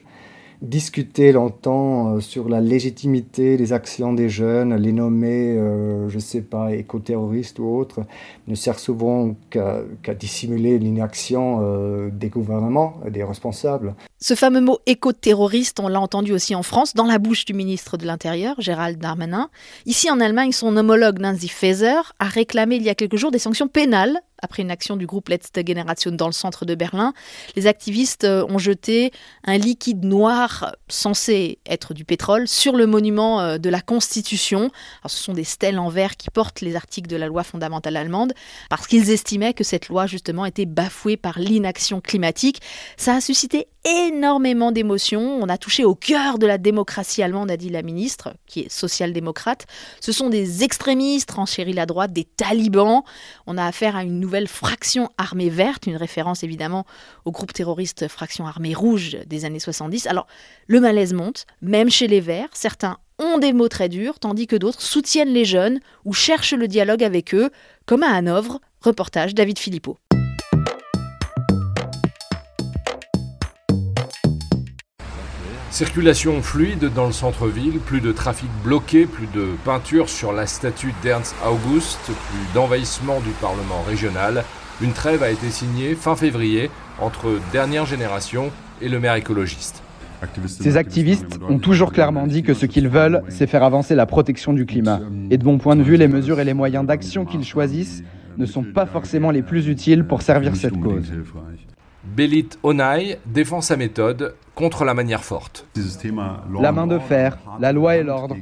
discuter 0.64 1.32
longtemps 1.32 2.16
euh, 2.16 2.20
sur 2.20 2.48
la 2.48 2.60
légitimité 2.60 3.56
des 3.56 3.72
actions 3.72 4.12
des 4.12 4.28
jeunes, 4.28 4.74
les 4.74 4.92
nommer, 4.92 5.56
euh, 5.56 6.08
je 6.08 6.16
ne 6.16 6.20
sais 6.20 6.40
pas, 6.40 6.72
éco-terroristes 6.72 7.58
ou 7.58 7.66
autres, 7.66 8.00
ne 8.48 8.54
sert 8.54 8.78
souvent 8.78 9.34
qu'à 9.50 10.14
dissimuler 10.14 10.78
l'inaction 10.78 11.60
euh, 11.62 12.10
des 12.10 12.28
gouvernements, 12.28 12.94
des 13.10 13.22
responsables. 13.22 13.94
Ce 14.18 14.34
fameux 14.34 14.60
mot 14.60 14.78
éco-terroriste, 14.86 15.80
on 15.80 15.88
l'a 15.88 16.00
entendu 16.00 16.32
aussi 16.32 16.54
en 16.54 16.62
France, 16.62 16.94
dans 16.94 17.06
la 17.06 17.18
bouche 17.18 17.44
du 17.44 17.52
ministre 17.52 17.96
de 17.96 18.06
l'Intérieur, 18.06 18.60
Gérald 18.60 18.98
Darmanin. 18.98 19.50
Ici 19.86 20.10
en 20.10 20.18
Allemagne, 20.18 20.52
son 20.52 20.76
homologue 20.76 21.18
Nancy 21.18 21.48
Faeser 21.48 22.00
a 22.18 22.24
réclamé 22.24 22.76
il 22.76 22.82
y 22.82 22.88
a 22.88 22.94
quelques 22.94 23.16
jours 23.16 23.30
des 23.30 23.38
sanctions 23.38 23.68
pénales 23.68 24.20
après 24.44 24.62
une 24.62 24.70
action 24.70 24.96
du 24.96 25.06
groupe 25.06 25.28
Letzte 25.28 25.66
Generation 25.66 26.12
dans 26.12 26.26
le 26.26 26.32
centre 26.32 26.64
de 26.64 26.74
Berlin. 26.74 27.12
Les 27.56 27.66
activistes 27.66 28.24
euh, 28.24 28.46
ont 28.48 28.58
jeté 28.58 29.10
un 29.44 29.58
liquide 29.58 30.04
noir 30.04 30.76
censé 30.88 31.58
être 31.66 31.94
du 31.94 32.04
pétrole 32.04 32.46
sur 32.46 32.76
le 32.76 32.86
monument 32.86 33.40
euh, 33.40 33.58
de 33.58 33.70
la 33.70 33.80
Constitution. 33.80 34.70
ce 35.06 35.16
sont 35.16 35.32
des 35.32 35.44
stèles 35.44 35.78
en 35.78 35.88
verre 35.88 36.16
qui 36.16 36.30
portent 36.30 36.60
les 36.60 36.76
articles 36.76 37.08
de 37.08 37.16
la 37.16 37.26
loi 37.26 37.42
fondamentale 37.42 37.96
allemande 37.96 38.32
parce 38.70 38.86
qu'ils 38.86 39.10
estimaient 39.10 39.54
que 39.54 39.64
cette 39.64 39.88
loi 39.88 40.06
justement 40.06 40.44
était 40.44 40.66
bafouée 40.66 41.16
par 41.16 41.38
l'inaction 41.38 42.00
climatique. 42.00 42.60
Ça 42.96 43.14
a 43.14 43.20
suscité 43.20 43.66
énormément 43.84 44.72
d'émotions. 44.72 45.38
On 45.40 45.48
a 45.48 45.58
touché 45.58 45.84
au 45.84 45.94
cœur 45.94 46.38
de 46.38 46.46
la 46.46 46.58
démocratie 46.58 47.22
allemande, 47.22 47.50
a 47.50 47.56
dit 47.56 47.68
la 47.68 47.82
ministre, 47.82 48.34
qui 48.46 48.60
est 48.60 48.70
social-démocrate. 48.70 49.66
Ce 50.00 50.12
sont 50.12 50.30
des 50.30 50.64
extrémistes, 50.64 51.30
renchérit 51.30 51.72
la 51.72 51.86
droite, 51.86 52.12
des 52.12 52.24
talibans. 52.24 53.02
On 53.46 53.58
a 53.58 53.66
affaire 53.66 53.96
à 53.96 54.04
une 54.04 54.20
nouvelle 54.20 54.48
fraction 54.48 55.10
armée 55.18 55.50
verte, 55.50 55.86
une 55.86 55.96
référence 55.96 56.42
évidemment 56.42 56.86
au 57.24 57.30
groupe 57.30 57.52
terroriste 57.52 58.08
Fraction 58.08 58.46
armée 58.46 58.74
rouge 58.74 59.18
des 59.26 59.44
années 59.44 59.60
70. 59.60 60.06
Alors, 60.06 60.26
le 60.66 60.80
malaise 60.80 61.12
monte, 61.12 61.46
même 61.60 61.90
chez 61.90 62.06
les 62.06 62.20
Verts. 62.20 62.48
Certains 62.52 62.98
ont 63.18 63.38
des 63.38 63.52
mots 63.52 63.68
très 63.68 63.88
durs, 63.88 64.18
tandis 64.18 64.46
que 64.46 64.56
d'autres 64.56 64.82
soutiennent 64.82 65.32
les 65.32 65.44
jeunes 65.44 65.80
ou 66.04 66.12
cherchent 66.12 66.54
le 66.54 66.68
dialogue 66.68 67.04
avec 67.04 67.34
eux, 67.34 67.50
comme 67.86 68.02
à 68.02 68.14
Hanovre. 68.14 68.60
Reportage 68.80 69.34
David 69.34 69.58
Philippot. 69.58 69.98
Circulation 75.74 76.40
fluide 76.40 76.88
dans 76.94 77.06
le 77.06 77.12
centre-ville, 77.12 77.80
plus 77.80 78.00
de 78.00 78.12
trafic 78.12 78.48
bloqué, 78.62 79.06
plus 79.06 79.26
de 79.34 79.48
peinture 79.64 80.08
sur 80.08 80.32
la 80.32 80.46
statue 80.46 80.94
d'Ernst 81.02 81.34
August, 81.44 81.98
plus 82.04 82.54
d'envahissement 82.54 83.18
du 83.18 83.30
Parlement 83.40 83.82
régional. 83.84 84.44
Une 84.80 84.92
trêve 84.92 85.24
a 85.24 85.30
été 85.30 85.50
signée 85.50 85.96
fin 85.96 86.14
février 86.14 86.70
entre 87.00 87.40
Dernière 87.50 87.86
Génération 87.86 88.52
et 88.80 88.88
le 88.88 89.00
maire 89.00 89.16
écologiste. 89.16 89.82
Ces 90.46 90.76
activistes 90.76 91.40
ont 91.48 91.58
toujours 91.58 91.92
clairement 91.92 92.28
dit 92.28 92.44
que 92.44 92.54
ce 92.54 92.66
qu'ils 92.66 92.88
veulent, 92.88 93.24
c'est 93.28 93.48
faire 93.48 93.64
avancer 93.64 93.96
la 93.96 94.06
protection 94.06 94.52
du 94.52 94.66
climat. 94.66 95.00
Et 95.30 95.38
de 95.38 95.44
mon 95.44 95.58
point 95.58 95.74
de 95.74 95.82
vue, 95.82 95.96
les 95.96 96.06
mesures 96.06 96.38
et 96.38 96.44
les 96.44 96.54
moyens 96.54 96.86
d'action 96.86 97.24
qu'ils 97.24 97.44
choisissent 97.44 98.04
ne 98.38 98.46
sont 98.46 98.62
pas 98.62 98.86
forcément 98.86 99.32
les 99.32 99.42
plus 99.42 99.66
utiles 99.66 100.04
pour 100.04 100.22
servir 100.22 100.54
cette 100.54 100.78
cause. 100.78 101.12
Belit 102.04 102.50
Onay 102.62 103.18
défend 103.26 103.60
sa 103.60 103.76
méthode 103.76 104.34
contre 104.54 104.84
la 104.84 104.94
manière 104.94 105.24
forte. 105.24 105.66
La 106.60 106.72
main 106.72 106.86
de 106.86 106.98
fer, 106.98 107.38
la 107.58 107.72
loi 107.72 107.96
et 107.96 108.02
l'ordre, 108.02 108.36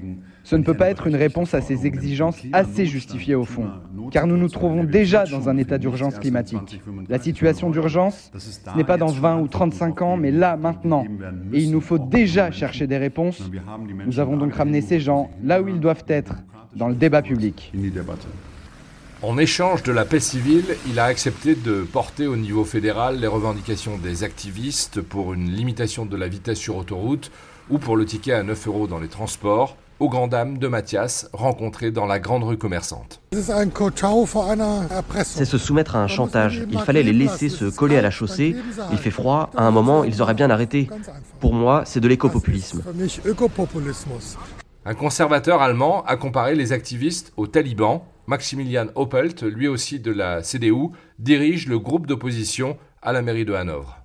ce 0.44 0.56
ne 0.56 0.64
peut 0.64 0.74
pas 0.74 0.90
être 0.90 1.06
une 1.06 1.16
réponse 1.16 1.54
à 1.54 1.60
ces 1.60 1.86
exigences 1.86 2.42
assez 2.52 2.84
justifiées 2.86 3.34
au 3.34 3.44
fond, 3.44 3.68
car 4.10 4.26
nous 4.26 4.36
nous 4.36 4.48
trouvons 4.48 4.84
déjà 4.84 5.24
dans 5.24 5.48
un 5.48 5.56
état 5.56 5.78
d'urgence 5.78 6.18
climatique. 6.18 6.82
La 7.08 7.18
situation 7.18 7.70
d'urgence, 7.70 8.30
ce 8.36 8.76
n'est 8.76 8.84
pas 8.84 8.98
dans 8.98 9.06
20 9.06 9.40
ou 9.40 9.48
35 9.48 10.02
ans, 10.02 10.16
mais 10.16 10.30
là, 10.30 10.56
maintenant. 10.56 11.04
Et 11.52 11.62
il 11.62 11.70
nous 11.70 11.80
faut 11.80 11.98
déjà 11.98 12.50
chercher 12.50 12.86
des 12.86 12.98
réponses. 12.98 13.50
Nous 14.04 14.18
avons 14.18 14.36
donc 14.36 14.54
ramené 14.54 14.80
ces 14.80 15.00
gens 15.00 15.30
là 15.42 15.62
où 15.62 15.68
ils 15.68 15.80
doivent 15.80 16.04
être, 16.08 16.34
dans 16.74 16.88
le 16.88 16.94
débat 16.94 17.22
public. 17.22 17.72
En 19.22 19.38
échange 19.38 19.84
de 19.84 19.92
la 19.92 20.04
paix 20.04 20.18
civile, 20.18 20.76
il 20.88 20.98
a 20.98 21.04
accepté 21.04 21.54
de 21.54 21.82
porter 21.82 22.26
au 22.26 22.36
niveau 22.36 22.64
fédéral 22.64 23.20
les 23.20 23.28
revendications 23.28 23.96
des 23.96 24.24
activistes 24.24 25.00
pour 25.00 25.32
une 25.32 25.48
limitation 25.48 26.04
de 26.04 26.16
la 26.16 26.26
vitesse 26.26 26.58
sur 26.58 26.76
autoroute 26.76 27.30
ou 27.70 27.78
pour 27.78 27.96
le 27.96 28.04
ticket 28.04 28.32
à 28.32 28.42
9 28.42 28.66
euros 28.66 28.88
dans 28.88 28.98
les 28.98 29.06
transports, 29.06 29.76
aux 30.00 30.08
grandes 30.08 30.30
dames 30.30 30.58
de 30.58 30.66
Mathias, 30.66 31.30
rencontrées 31.32 31.92
dans 31.92 32.06
la 32.06 32.18
grande 32.18 32.42
rue 32.42 32.58
commerçante. 32.58 33.20
C'est 33.30 33.44
se 35.44 35.58
soumettre 35.58 35.94
à 35.94 36.02
un 36.02 36.08
chantage. 36.08 36.60
Il 36.72 36.80
fallait 36.80 37.04
les 37.04 37.12
laisser 37.12 37.48
se 37.48 37.66
coller 37.66 37.98
à 37.98 38.02
la 38.02 38.10
chaussée. 38.10 38.56
Il 38.90 38.98
fait 38.98 39.12
froid. 39.12 39.50
À 39.56 39.62
un 39.62 39.70
moment, 39.70 40.02
ils 40.02 40.20
auraient 40.20 40.34
bien 40.34 40.50
arrêté. 40.50 40.90
Pour 41.38 41.54
moi, 41.54 41.84
c'est 41.86 42.00
de 42.00 42.08
l'écopopulisme. 42.08 42.82
Un 44.84 44.94
conservateur 44.94 45.62
allemand 45.62 46.02
a 46.06 46.16
comparé 46.16 46.56
les 46.56 46.72
activistes 46.72 47.32
aux 47.36 47.46
talibans 47.46 48.02
Maximilian 48.32 48.86
Oppelt, 48.94 49.42
lui 49.42 49.68
aussi 49.68 50.00
de 50.00 50.10
la 50.10 50.40
CDU, 50.40 50.88
dirige 51.18 51.66
le 51.66 51.78
groupe 51.78 52.06
d'opposition 52.06 52.78
à 53.02 53.12
la 53.12 53.20
mairie 53.20 53.44
de 53.44 53.52
Hanovre. 53.52 53.98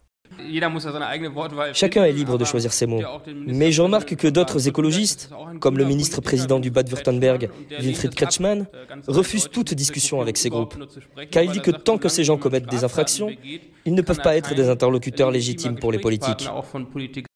Chacun 1.71 2.03
est 2.03 2.11
libre 2.11 2.37
de 2.37 2.43
choisir 2.43 2.73
ses 2.73 2.87
mots. 2.87 3.01
Mais 3.47 3.71
je 3.71 3.81
remarque 3.81 4.17
que 4.17 4.27
d'autres 4.27 4.67
écologistes, 4.67 5.29
comme 5.61 5.77
le 5.77 5.85
ministre-président 5.85 6.59
du 6.59 6.71
Bade-Württemberg, 6.71 7.49
Winfried 7.79 8.15
Kretschmann, 8.15 8.67
refusent 9.07 9.49
toute 9.49 9.73
discussion 9.73 10.19
avec 10.19 10.35
ces 10.35 10.49
groupes. 10.49 10.75
Car 11.31 11.43
il 11.43 11.51
dit 11.51 11.61
que 11.61 11.71
tant 11.71 11.97
que 11.97 12.09
ces 12.09 12.25
gens 12.25 12.37
commettent 12.37 12.69
des 12.69 12.83
infractions, 12.83 13.29
ils 13.85 13.95
ne 13.95 14.01
peuvent 14.01 14.21
pas 14.21 14.35
être 14.35 14.53
des 14.55 14.67
interlocuteurs 14.67 15.31
légitimes 15.31 15.79
pour 15.79 15.93
les 15.93 15.99
politiques. 15.99 16.49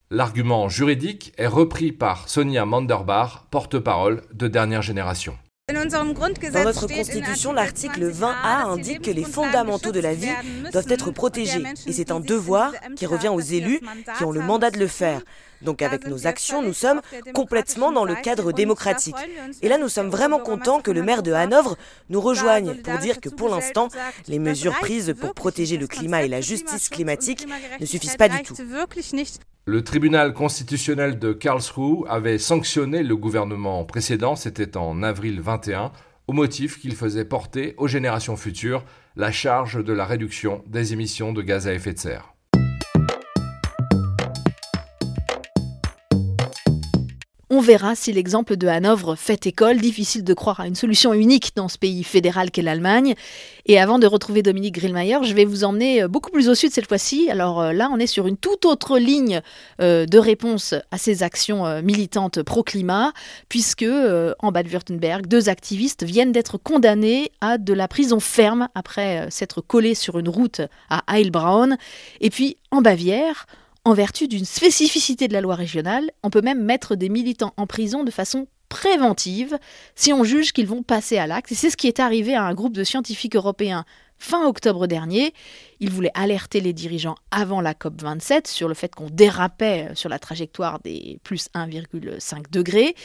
L'argument 0.09 0.67
juridique 0.67 1.31
est 1.37 1.47
repris 1.47 1.93
par 1.93 2.27
Sonia 2.27 2.65
Manderbach, 2.65 3.45
porte-parole 3.49 4.23
de 4.33 4.49
Dernière 4.49 4.81
Génération. 4.81 5.37
Dans 5.73 6.63
notre 6.63 6.87
Constitution, 6.87 7.53
l'article 7.53 8.11
20A 8.11 8.65
indique 8.65 9.01
que 9.01 9.11
les 9.11 9.23
fondamentaux 9.23 9.91
de 9.91 9.99
la 9.99 10.13
vie 10.13 10.31
doivent 10.71 10.89
être 10.89 11.11
protégés. 11.11 11.63
Et 11.87 11.93
c'est 11.93 12.11
un 12.11 12.19
devoir 12.19 12.73
qui 12.95 13.05
revient 13.05 13.29
aux 13.29 13.39
élus 13.39 13.79
qui 14.17 14.23
ont 14.23 14.31
le 14.31 14.41
mandat 14.41 14.71
de 14.71 14.79
le 14.79 14.87
faire. 14.87 15.21
Donc 15.61 15.81
avec 15.81 16.07
nos 16.07 16.27
actions, 16.27 16.61
nous 16.61 16.73
sommes 16.73 17.01
complètement 17.33 17.91
dans 17.91 18.05
le 18.05 18.15
cadre 18.15 18.51
démocratique. 18.51 19.15
Et 19.61 19.69
là, 19.69 19.77
nous 19.77 19.89
sommes 19.89 20.09
vraiment 20.09 20.39
contents 20.39 20.81
que 20.81 20.91
le 20.91 21.03
maire 21.03 21.23
de 21.23 21.31
Hanovre 21.31 21.77
nous 22.09 22.21
rejoigne 22.21 22.75
pour 22.81 22.97
dire 22.97 23.21
que 23.21 23.29
pour 23.29 23.49
l'instant, 23.49 23.87
les 24.27 24.39
mesures 24.39 24.77
prises 24.79 25.13
pour 25.19 25.33
protéger 25.33 25.77
le 25.77 25.87
climat 25.87 26.23
et 26.23 26.27
la 26.27 26.41
justice 26.41 26.89
climatique 26.89 27.47
ne 27.79 27.85
suffisent 27.85 28.17
pas 28.17 28.29
du 28.29 28.41
tout. 28.43 28.55
Le 29.65 29.83
tribunal 29.83 30.33
constitutionnel 30.33 31.19
de 31.19 31.33
Karlsruhe 31.33 32.03
avait 32.09 32.39
sanctionné 32.39 33.03
le 33.03 33.15
gouvernement 33.15 33.85
précédent, 33.85 34.35
c'était 34.35 34.75
en 34.75 35.03
avril 35.03 35.39
21, 35.39 35.91
au 36.25 36.33
motif 36.33 36.79
qu'il 36.79 36.95
faisait 36.95 37.25
porter 37.25 37.75
aux 37.77 37.87
générations 37.87 38.37
futures 38.37 38.83
la 39.15 39.31
charge 39.31 39.83
de 39.83 39.93
la 39.93 40.05
réduction 40.05 40.63
des 40.65 40.93
émissions 40.93 41.31
de 41.31 41.43
gaz 41.43 41.67
à 41.67 41.73
effet 41.75 41.93
de 41.93 41.99
serre. 41.99 42.33
On 47.53 47.59
verra 47.59 47.95
si 47.95 48.13
l'exemple 48.13 48.55
de 48.55 48.65
Hanovre 48.67 49.17
fait 49.17 49.45
école. 49.45 49.81
Difficile 49.81 50.23
de 50.23 50.33
croire 50.33 50.61
à 50.61 50.67
une 50.67 50.75
solution 50.75 51.13
unique 51.13 51.51
dans 51.53 51.67
ce 51.67 51.77
pays 51.77 52.05
fédéral 52.05 52.49
qu'est 52.49 52.61
l'Allemagne. 52.61 53.13
Et 53.65 53.77
avant 53.77 53.99
de 53.99 54.07
retrouver 54.07 54.41
Dominique 54.41 54.75
Grillmayer, 54.75 55.17
je 55.23 55.33
vais 55.33 55.43
vous 55.43 55.65
emmener 55.65 56.01
euh, 56.01 56.07
beaucoup 56.07 56.31
plus 56.31 56.47
au 56.47 56.55
sud 56.55 56.71
cette 56.71 56.87
fois-ci. 56.87 57.29
Alors 57.29 57.59
euh, 57.59 57.73
là, 57.73 57.89
on 57.91 57.99
est 57.99 58.07
sur 58.07 58.25
une 58.25 58.37
toute 58.37 58.63
autre 58.63 58.97
ligne 58.97 59.41
euh, 59.81 60.05
de 60.05 60.17
réponse 60.17 60.75
à 60.91 60.97
ces 60.97 61.23
actions 61.23 61.81
militantes 61.81 62.41
pro-climat, 62.41 63.11
puisque 63.49 63.85
en 64.39 64.51
Bade-Württemberg, 64.53 65.27
deux 65.27 65.49
activistes 65.49 66.03
viennent 66.03 66.31
d'être 66.31 66.57
condamnés 66.57 67.33
à 67.41 67.57
de 67.57 67.73
la 67.73 67.89
prison 67.89 68.21
ferme 68.21 68.69
après 68.75 69.27
s'être 69.29 69.59
collés 69.59 69.95
sur 69.95 70.17
une 70.17 70.29
route 70.29 70.61
à 70.89 71.03
Heilbronn. 71.13 71.75
Et 72.21 72.29
puis 72.29 72.55
en 72.71 72.81
Bavière, 72.81 73.45
en 73.83 73.93
vertu 73.93 74.27
d'une 74.27 74.45
spécificité 74.45 75.27
de 75.27 75.33
la 75.33 75.41
loi 75.41 75.55
régionale, 75.55 76.11
on 76.23 76.29
peut 76.29 76.41
même 76.41 76.63
mettre 76.63 76.95
des 76.95 77.09
militants 77.09 77.53
en 77.57 77.67
prison 77.67 78.03
de 78.03 78.11
façon 78.11 78.47
préventive 78.69 79.57
si 79.95 80.13
on 80.13 80.23
juge 80.23 80.53
qu'ils 80.53 80.67
vont 80.67 80.83
passer 80.83 81.17
à 81.17 81.27
l'acte. 81.27 81.51
Et 81.51 81.55
c'est 81.55 81.69
ce 81.69 81.77
qui 81.77 81.87
est 81.87 81.99
arrivé 81.99 82.35
à 82.35 82.43
un 82.43 82.53
groupe 82.53 82.73
de 82.73 82.83
scientifiques 82.83 83.35
européens 83.35 83.85
fin 84.17 84.45
octobre 84.45 84.85
dernier. 84.85 85.33
Ils 85.79 85.89
voulaient 85.89 86.11
alerter 86.13 86.61
les 86.61 86.73
dirigeants 86.73 87.15
avant 87.31 87.59
la 87.59 87.73
COP27 87.73 88.47
sur 88.47 88.67
le 88.67 88.75
fait 88.75 88.93
qu'on 88.93 89.09
dérapait 89.09 89.89
sur 89.95 90.09
la 90.09 90.19
trajectoire 90.19 90.79
des 90.79 91.19
plus 91.23 91.49
1,5 91.55 92.51
degrés. 92.51 92.95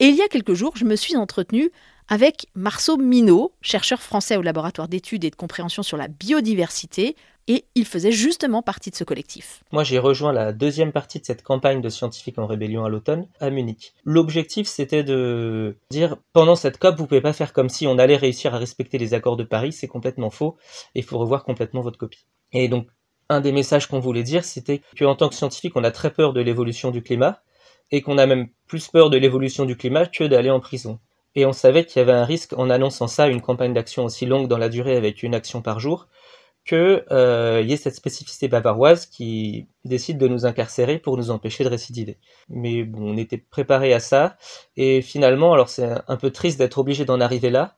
Et 0.00 0.06
il 0.06 0.16
y 0.16 0.22
a 0.22 0.28
quelques 0.28 0.54
jours, 0.54 0.72
je 0.74 0.84
me 0.84 0.96
suis 0.96 1.16
entretenue 1.16 1.70
avec 2.08 2.46
Marceau 2.54 2.96
Minot, 2.96 3.52
chercheur 3.62 4.02
français 4.02 4.36
au 4.36 4.42
laboratoire 4.42 4.88
d'études 4.88 5.24
et 5.24 5.30
de 5.30 5.36
compréhension 5.36 5.82
sur 5.82 5.96
la 5.96 6.08
biodiversité 6.08 7.14
et 7.48 7.64
il 7.74 7.84
faisait 7.84 8.12
justement 8.12 8.62
partie 8.62 8.90
de 8.90 8.96
ce 8.96 9.04
collectif. 9.04 9.62
Moi, 9.72 9.84
j'ai 9.84 9.98
rejoint 9.98 10.32
la 10.32 10.52
deuxième 10.52 10.92
partie 10.92 11.20
de 11.20 11.24
cette 11.24 11.42
campagne 11.42 11.80
de 11.80 11.88
scientifiques 11.88 12.38
en 12.38 12.46
rébellion 12.46 12.84
à 12.84 12.88
l'automne 12.88 13.26
à 13.40 13.50
Munich. 13.50 13.94
L'objectif, 14.04 14.66
c'était 14.66 15.04
de 15.04 15.76
dire 15.90 16.16
pendant 16.32 16.56
cette 16.56 16.78
COP, 16.78 16.96
vous 16.96 17.06
pouvez 17.06 17.20
pas 17.20 17.32
faire 17.32 17.52
comme 17.52 17.68
si 17.68 17.86
on 17.86 17.98
allait 17.98 18.16
réussir 18.16 18.54
à 18.54 18.58
respecter 18.58 18.98
les 18.98 19.14
accords 19.14 19.36
de 19.36 19.44
Paris, 19.44 19.72
c'est 19.72 19.88
complètement 19.88 20.30
faux, 20.30 20.56
et 20.94 21.00
il 21.00 21.04
faut 21.04 21.18
revoir 21.18 21.44
complètement 21.44 21.80
votre 21.80 21.98
copie. 21.98 22.26
Et 22.52 22.68
donc, 22.68 22.88
un 23.28 23.40
des 23.40 23.52
messages 23.52 23.86
qu'on 23.86 24.00
voulait 24.00 24.22
dire, 24.22 24.44
c'était 24.44 24.82
qu'en 24.98 25.14
tant 25.14 25.28
que 25.28 25.34
scientifique, 25.34 25.76
on 25.76 25.84
a 25.84 25.90
très 25.90 26.12
peur 26.12 26.32
de 26.32 26.40
l'évolution 26.40 26.90
du 26.90 27.02
climat, 27.02 27.42
et 27.90 28.02
qu'on 28.02 28.18
a 28.18 28.26
même 28.26 28.48
plus 28.66 28.88
peur 28.88 29.10
de 29.10 29.16
l'évolution 29.16 29.64
du 29.64 29.76
climat 29.76 30.06
que 30.06 30.24
d'aller 30.24 30.50
en 30.50 30.60
prison. 30.60 30.98
Et 31.36 31.46
on 31.46 31.52
savait 31.52 31.84
qu'il 31.84 31.98
y 31.98 32.02
avait 32.02 32.12
un 32.12 32.24
risque 32.24 32.52
en 32.56 32.70
annonçant 32.70 33.08
ça, 33.08 33.28
une 33.28 33.40
campagne 33.40 33.74
d'action 33.74 34.04
aussi 34.04 34.24
longue 34.24 34.48
dans 34.48 34.58
la 34.58 34.68
durée 34.68 34.96
avec 34.96 35.22
une 35.22 35.34
action 35.34 35.62
par 35.62 35.80
jour, 35.80 36.06
qu'il 36.64 37.04
euh, 37.10 37.62
y 37.62 37.72
ait 37.72 37.76
cette 37.76 37.94
spécificité 37.94 38.48
bavaroise 38.48 39.06
qui 39.06 39.68
décide 39.84 40.18
de 40.18 40.28
nous 40.28 40.46
incarcérer 40.46 40.98
pour 40.98 41.16
nous 41.16 41.30
empêcher 41.30 41.64
de 41.64 41.68
récidiver. 41.68 42.18
Mais 42.48 42.84
bon, 42.84 43.14
on 43.14 43.16
était 43.16 43.38
préparé 43.38 43.92
à 43.92 44.00
ça, 44.00 44.36
et 44.76 45.02
finalement, 45.02 45.52
alors 45.52 45.68
c'est 45.68 45.88
un 46.08 46.16
peu 46.16 46.30
triste 46.30 46.58
d'être 46.58 46.78
obligé 46.78 47.04
d'en 47.04 47.20
arriver 47.20 47.50
là, 47.50 47.76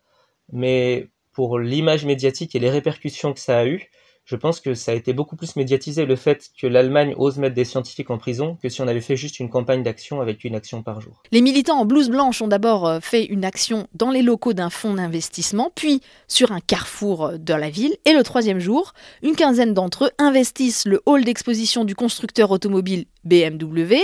mais 0.52 1.10
pour 1.32 1.58
l'image 1.58 2.04
médiatique 2.04 2.54
et 2.54 2.58
les 2.58 2.70
répercussions 2.70 3.32
que 3.32 3.40
ça 3.40 3.58
a 3.58 3.66
eu, 3.66 3.90
je 4.26 4.34
pense 4.34 4.58
que 4.58 4.74
ça 4.74 4.90
a 4.90 4.94
été 4.94 5.12
beaucoup 5.12 5.36
plus 5.36 5.54
médiatisé 5.54 6.04
le 6.04 6.16
fait 6.16 6.50
que 6.60 6.66
l'Allemagne 6.66 7.14
ose 7.16 7.38
mettre 7.38 7.54
des 7.54 7.64
scientifiques 7.64 8.10
en 8.10 8.18
prison 8.18 8.58
que 8.60 8.68
si 8.68 8.82
on 8.82 8.88
avait 8.88 9.00
fait 9.00 9.16
juste 9.16 9.38
une 9.38 9.48
campagne 9.48 9.84
d'action 9.84 10.20
avec 10.20 10.42
une 10.42 10.56
action 10.56 10.82
par 10.82 11.00
jour. 11.00 11.22
Les 11.30 11.40
militants 11.40 11.78
en 11.78 11.84
blouse 11.84 12.10
blanche 12.10 12.42
ont 12.42 12.48
d'abord 12.48 12.88
euh, 12.88 12.98
fait 13.00 13.24
une 13.24 13.44
action 13.44 13.86
dans 13.94 14.10
les 14.10 14.22
locaux 14.22 14.52
d'un 14.52 14.68
fonds 14.68 14.94
d'investissement, 14.94 15.70
puis 15.74 16.00
sur 16.26 16.50
un 16.50 16.58
carrefour 16.58 17.26
euh, 17.26 17.38
de 17.38 17.54
la 17.54 17.70
ville, 17.70 17.96
et 18.04 18.14
le 18.14 18.24
troisième 18.24 18.58
jour, 18.58 18.94
une 19.22 19.36
quinzaine 19.36 19.74
d'entre 19.74 20.06
eux 20.06 20.10
investissent 20.18 20.86
le 20.86 21.00
hall 21.06 21.24
d'exposition 21.24 21.84
du 21.84 21.94
constructeur 21.94 22.50
automobile 22.50 23.06
BMW 23.22 23.94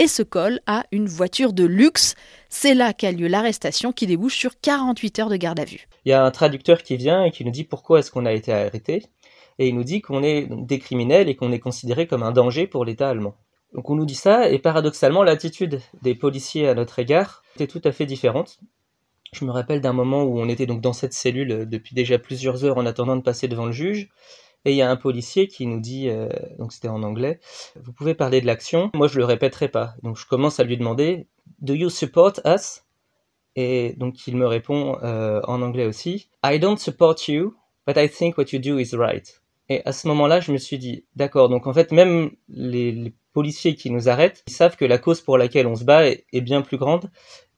et 0.00 0.08
se 0.08 0.22
collent 0.22 0.60
à 0.66 0.84
une 0.90 1.06
voiture 1.06 1.52
de 1.52 1.64
luxe. 1.64 2.16
C'est 2.48 2.74
là 2.74 2.92
qu'a 2.92 3.12
lieu 3.12 3.28
l'arrestation 3.28 3.92
qui 3.92 4.08
débouche 4.08 4.36
sur 4.36 4.58
48 4.60 5.18
heures 5.20 5.28
de 5.28 5.36
garde 5.36 5.60
à 5.60 5.64
vue. 5.64 5.86
Il 6.04 6.08
y 6.08 6.12
a 6.12 6.24
un 6.24 6.30
traducteur 6.30 6.82
qui 6.82 6.96
vient 6.96 7.24
et 7.24 7.30
qui 7.30 7.44
nous 7.44 7.50
dit 7.52 7.64
pourquoi 7.64 8.00
est-ce 8.00 8.10
qu'on 8.10 8.26
a 8.26 8.32
été 8.32 8.52
arrêté 8.52 9.04
et 9.60 9.68
il 9.68 9.74
nous 9.74 9.84
dit 9.84 10.00
qu'on 10.00 10.22
est 10.22 10.48
des 10.50 10.78
criminels 10.78 11.28
et 11.28 11.36
qu'on 11.36 11.52
est 11.52 11.58
considéré 11.58 12.06
comme 12.06 12.22
un 12.22 12.32
danger 12.32 12.66
pour 12.66 12.86
l'État 12.86 13.10
allemand. 13.10 13.34
Donc 13.74 13.90
on 13.90 13.94
nous 13.94 14.06
dit 14.06 14.14
ça, 14.14 14.48
et 14.48 14.58
paradoxalement, 14.58 15.22
l'attitude 15.22 15.82
des 16.00 16.14
policiers 16.14 16.66
à 16.66 16.74
notre 16.74 16.98
égard 16.98 17.42
était 17.56 17.66
tout 17.66 17.82
à 17.84 17.92
fait 17.92 18.06
différente. 18.06 18.58
Je 19.34 19.44
me 19.44 19.50
rappelle 19.50 19.82
d'un 19.82 19.92
moment 19.92 20.22
où 20.24 20.40
on 20.40 20.48
était 20.48 20.64
donc 20.64 20.80
dans 20.80 20.94
cette 20.94 21.12
cellule 21.12 21.68
depuis 21.68 21.94
déjà 21.94 22.18
plusieurs 22.18 22.64
heures 22.64 22.78
en 22.78 22.86
attendant 22.86 23.16
de 23.16 23.22
passer 23.22 23.48
devant 23.48 23.66
le 23.66 23.72
juge, 23.72 24.08
et 24.64 24.70
il 24.70 24.76
y 24.76 24.82
a 24.82 24.90
un 24.90 24.96
policier 24.96 25.46
qui 25.46 25.66
nous 25.66 25.80
dit, 25.80 26.08
euh, 26.08 26.30
donc 26.58 26.72
c'était 26.72 26.88
en 26.88 27.02
anglais, 27.02 27.38
vous 27.76 27.92
pouvez 27.92 28.14
parler 28.14 28.40
de 28.40 28.46
l'action, 28.46 28.90
moi 28.94 29.08
je 29.08 29.18
le 29.18 29.26
répéterai 29.26 29.68
pas. 29.68 29.94
Donc 30.02 30.16
je 30.16 30.26
commence 30.26 30.58
à 30.58 30.64
lui 30.64 30.78
demander, 30.78 31.26
Do 31.60 31.74
you 31.74 31.90
support 31.90 32.40
us? 32.46 32.82
Et 33.56 33.92
donc 33.98 34.26
il 34.26 34.38
me 34.38 34.46
répond 34.46 34.96
euh, 35.02 35.42
en 35.44 35.60
anglais 35.60 35.84
aussi, 35.84 36.30
I 36.42 36.58
don't 36.58 36.78
support 36.78 37.28
you, 37.28 37.54
but 37.86 37.98
I 37.98 38.08
think 38.08 38.38
what 38.38 38.46
you 38.52 38.58
do 38.58 38.78
is 38.78 38.96
right. 38.96 39.39
Et 39.70 39.82
à 39.86 39.92
ce 39.92 40.08
moment-là, 40.08 40.40
je 40.40 40.50
me 40.50 40.58
suis 40.58 40.78
dit, 40.78 41.04
d'accord, 41.14 41.48
donc 41.48 41.68
en 41.68 41.72
fait, 41.72 41.92
même 41.92 42.32
les, 42.48 43.14
policiers 43.32 43.76
qui 43.76 43.92
nous 43.92 44.08
arrêtent, 44.08 44.42
ils 44.48 44.52
savent 44.52 44.76
que 44.76 44.84
la 44.84 44.98
cause 44.98 45.20
pour 45.20 45.38
laquelle 45.38 45.68
on 45.68 45.76
se 45.76 45.84
bat 45.84 46.08
est, 46.08 46.40
bien 46.40 46.62
plus 46.62 46.78
grande 46.78 47.08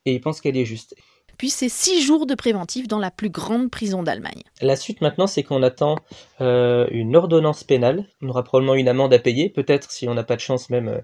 et 0.05 0.13
ils 0.13 0.21
pensent 0.21 0.43
qu'elle 0.43 0.59
est 0.59 0.67
juste. 0.67 0.95
Puis 1.39 1.49
c'est 1.49 1.71
six 1.71 2.03
jours 2.03 2.27
de 2.27 2.35
préventif 2.35 2.87
dans 2.87 2.99
la 2.99 3.11
plus 3.11 3.31
grande 3.31 3.71
prison 3.71 4.03
d'Allemagne. 4.03 4.43
La 4.61 4.77
suite 4.77 5.01
maintenant, 5.01 5.27
c'est 5.27 5.43
qu'on 5.43 5.63
attend 5.63 5.97
euh, 6.43 6.87
une 6.91 7.17
ordonnance 7.17 7.65
pénale. 7.65 8.07
On 8.21 8.29
aura 8.29 8.45
probablement 8.45 8.75
une 8.75 8.89
amende 8.89 9.15
à 9.15 9.19
payer, 9.19 9.49
peut-être 9.49 9.91
si 9.91 10.07
on 10.07 10.15
n'a 10.15 10.25
pas 10.25 10.37
de 10.37 10.43
chance 10.43 10.69
même 10.69 10.89
euh, 10.89 11.01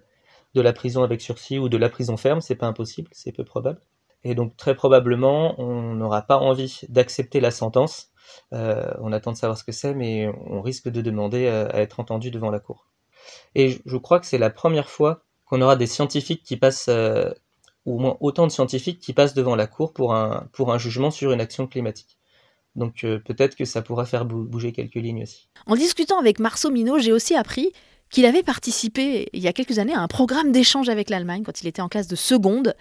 de 0.54 0.60
la 0.60 0.74
prison 0.74 1.02
avec 1.02 1.22
sursis 1.22 1.58
ou 1.58 1.70
de 1.70 1.78
la 1.78 1.88
prison 1.88 2.18
ferme, 2.18 2.42
c'est 2.42 2.54
pas 2.54 2.66
impossible, 2.66 3.08
c'est 3.12 3.32
peu 3.32 3.44
probable. 3.44 3.80
Et 4.22 4.34
donc 4.34 4.54
très 4.58 4.74
probablement, 4.74 5.58
on 5.58 5.94
n'aura 5.94 6.20
pas 6.20 6.36
envie 6.36 6.80
d'accepter 6.90 7.40
la 7.40 7.50
sentence 7.50 8.10
euh, 8.52 8.92
on 9.00 9.12
attend 9.12 9.32
de 9.32 9.36
savoir 9.36 9.58
ce 9.58 9.64
que 9.64 9.72
c'est, 9.72 9.94
mais 9.94 10.30
on 10.46 10.60
risque 10.60 10.88
de 10.88 11.00
demander 11.00 11.48
à, 11.48 11.80
être 11.80 12.00
entendu 12.00 12.30
devant 12.30 12.50
la 12.50 12.60
Cour. 12.60 12.86
Et 13.54 13.80
je, 13.84 13.96
crois 13.96 14.20
que 14.20 14.26
c'est 14.26 14.38
la 14.38 14.50
première 14.50 14.88
fois 14.88 15.22
qu'on 15.44 15.60
aura 15.60 15.76
des 15.76 15.86
scientifiques 15.86 16.42
qui 16.42 16.56
passent, 16.56 16.88
euh, 16.88 17.30
ou 17.84 17.96
au 17.96 17.98
moins 17.98 18.16
autant 18.20 18.46
de 18.46 18.52
scientifiques 18.52 19.00
qui 19.00 19.12
passent 19.12 19.34
devant 19.34 19.56
la 19.56 19.66
Cour 19.66 19.92
pour 19.92 20.14
un, 20.14 20.48
pour 20.52 20.72
un 20.72 20.78
jugement 20.78 21.10
sur 21.10 21.32
une 21.32 21.40
action 21.40 21.66
climatique. 21.66 22.18
Donc 22.76 23.04
euh, 23.04 23.18
peut-être 23.18 23.56
que 23.56 23.64
ça 23.64 23.82
pourra 23.82 24.04
faire 24.04 24.24
bouger 24.24 24.72
quelques 24.72 24.94
lignes 24.94 25.22
aussi. 25.24 25.48
En 25.66 25.74
discutant 25.74 26.18
avec 26.18 26.38
Marceau 26.38 26.70
Minot, 26.70 26.98
j'ai 26.98 27.12
aussi 27.12 27.34
appris 27.34 27.72
qu'il 28.10 28.26
avait 28.26 28.42
participé 28.42 29.28
il 29.32 29.40
y 29.40 29.48
a 29.48 29.52
quelques 29.52 29.78
années 29.78 29.94
à 29.94 30.00
un 30.00 30.08
programme 30.08 30.52
d'échange 30.52 30.88
avec 30.88 31.10
l'Allemagne 31.10 31.42
quand 31.44 31.62
il 31.62 31.66
était 31.66 31.82
en 31.82 31.88
classe 31.88 32.08
de 32.08 32.16
seconde 32.16 32.74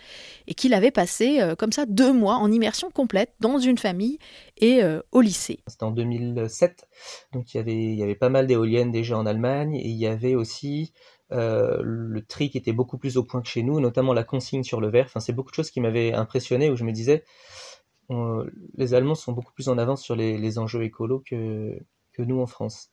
et 0.47 0.53
qu'il 0.53 0.73
avait 0.73 0.91
passé 0.91 1.41
euh, 1.41 1.55
comme 1.55 1.71
ça 1.71 1.85
deux 1.85 2.13
mois 2.13 2.35
en 2.35 2.51
immersion 2.51 2.89
complète 2.91 3.33
dans 3.39 3.59
une 3.59 3.77
famille 3.77 4.19
et 4.57 4.83
euh, 4.83 5.01
au 5.11 5.21
lycée. 5.21 5.59
C'était 5.67 5.83
en 5.83 5.91
2007, 5.91 6.87
donc 7.33 7.53
il 7.53 7.57
y 7.57 7.59
avait, 7.59 7.75
il 7.75 7.95
y 7.95 8.03
avait 8.03 8.15
pas 8.15 8.29
mal 8.29 8.47
d'éoliennes 8.47 8.91
déjà 8.91 9.17
en 9.17 9.25
Allemagne 9.25 9.75
et 9.75 9.87
il 9.87 9.97
y 9.97 10.07
avait 10.07 10.35
aussi 10.35 10.93
euh, 11.31 11.79
le 11.83 12.25
tri 12.25 12.49
qui 12.49 12.57
était 12.57 12.73
beaucoup 12.73 12.97
plus 12.97 13.17
au 13.17 13.23
point 13.23 13.41
que 13.41 13.49
chez 13.49 13.63
nous, 13.63 13.79
notamment 13.79 14.13
la 14.13 14.23
consigne 14.23 14.63
sur 14.63 14.79
le 14.79 14.89
verre. 14.89 15.05
Enfin, 15.05 15.19
c'est 15.19 15.33
beaucoup 15.33 15.51
de 15.51 15.55
choses 15.55 15.71
qui 15.71 15.81
m'avaient 15.81 16.13
impressionné 16.13 16.69
où 16.69 16.75
je 16.75 16.83
me 16.83 16.91
disais, 16.91 17.23
les 18.77 18.93
Allemands 18.93 19.15
sont 19.15 19.33
beaucoup 19.33 19.51
plus 19.51 19.67
en 19.67 19.77
avance 19.77 20.01
sur 20.01 20.15
les, 20.15 20.37
les 20.37 20.59
enjeux 20.59 20.83
écolos 20.83 21.21
que, 21.25 21.77
que 22.13 22.21
nous 22.21 22.39
en 22.39 22.47
France. 22.47 22.89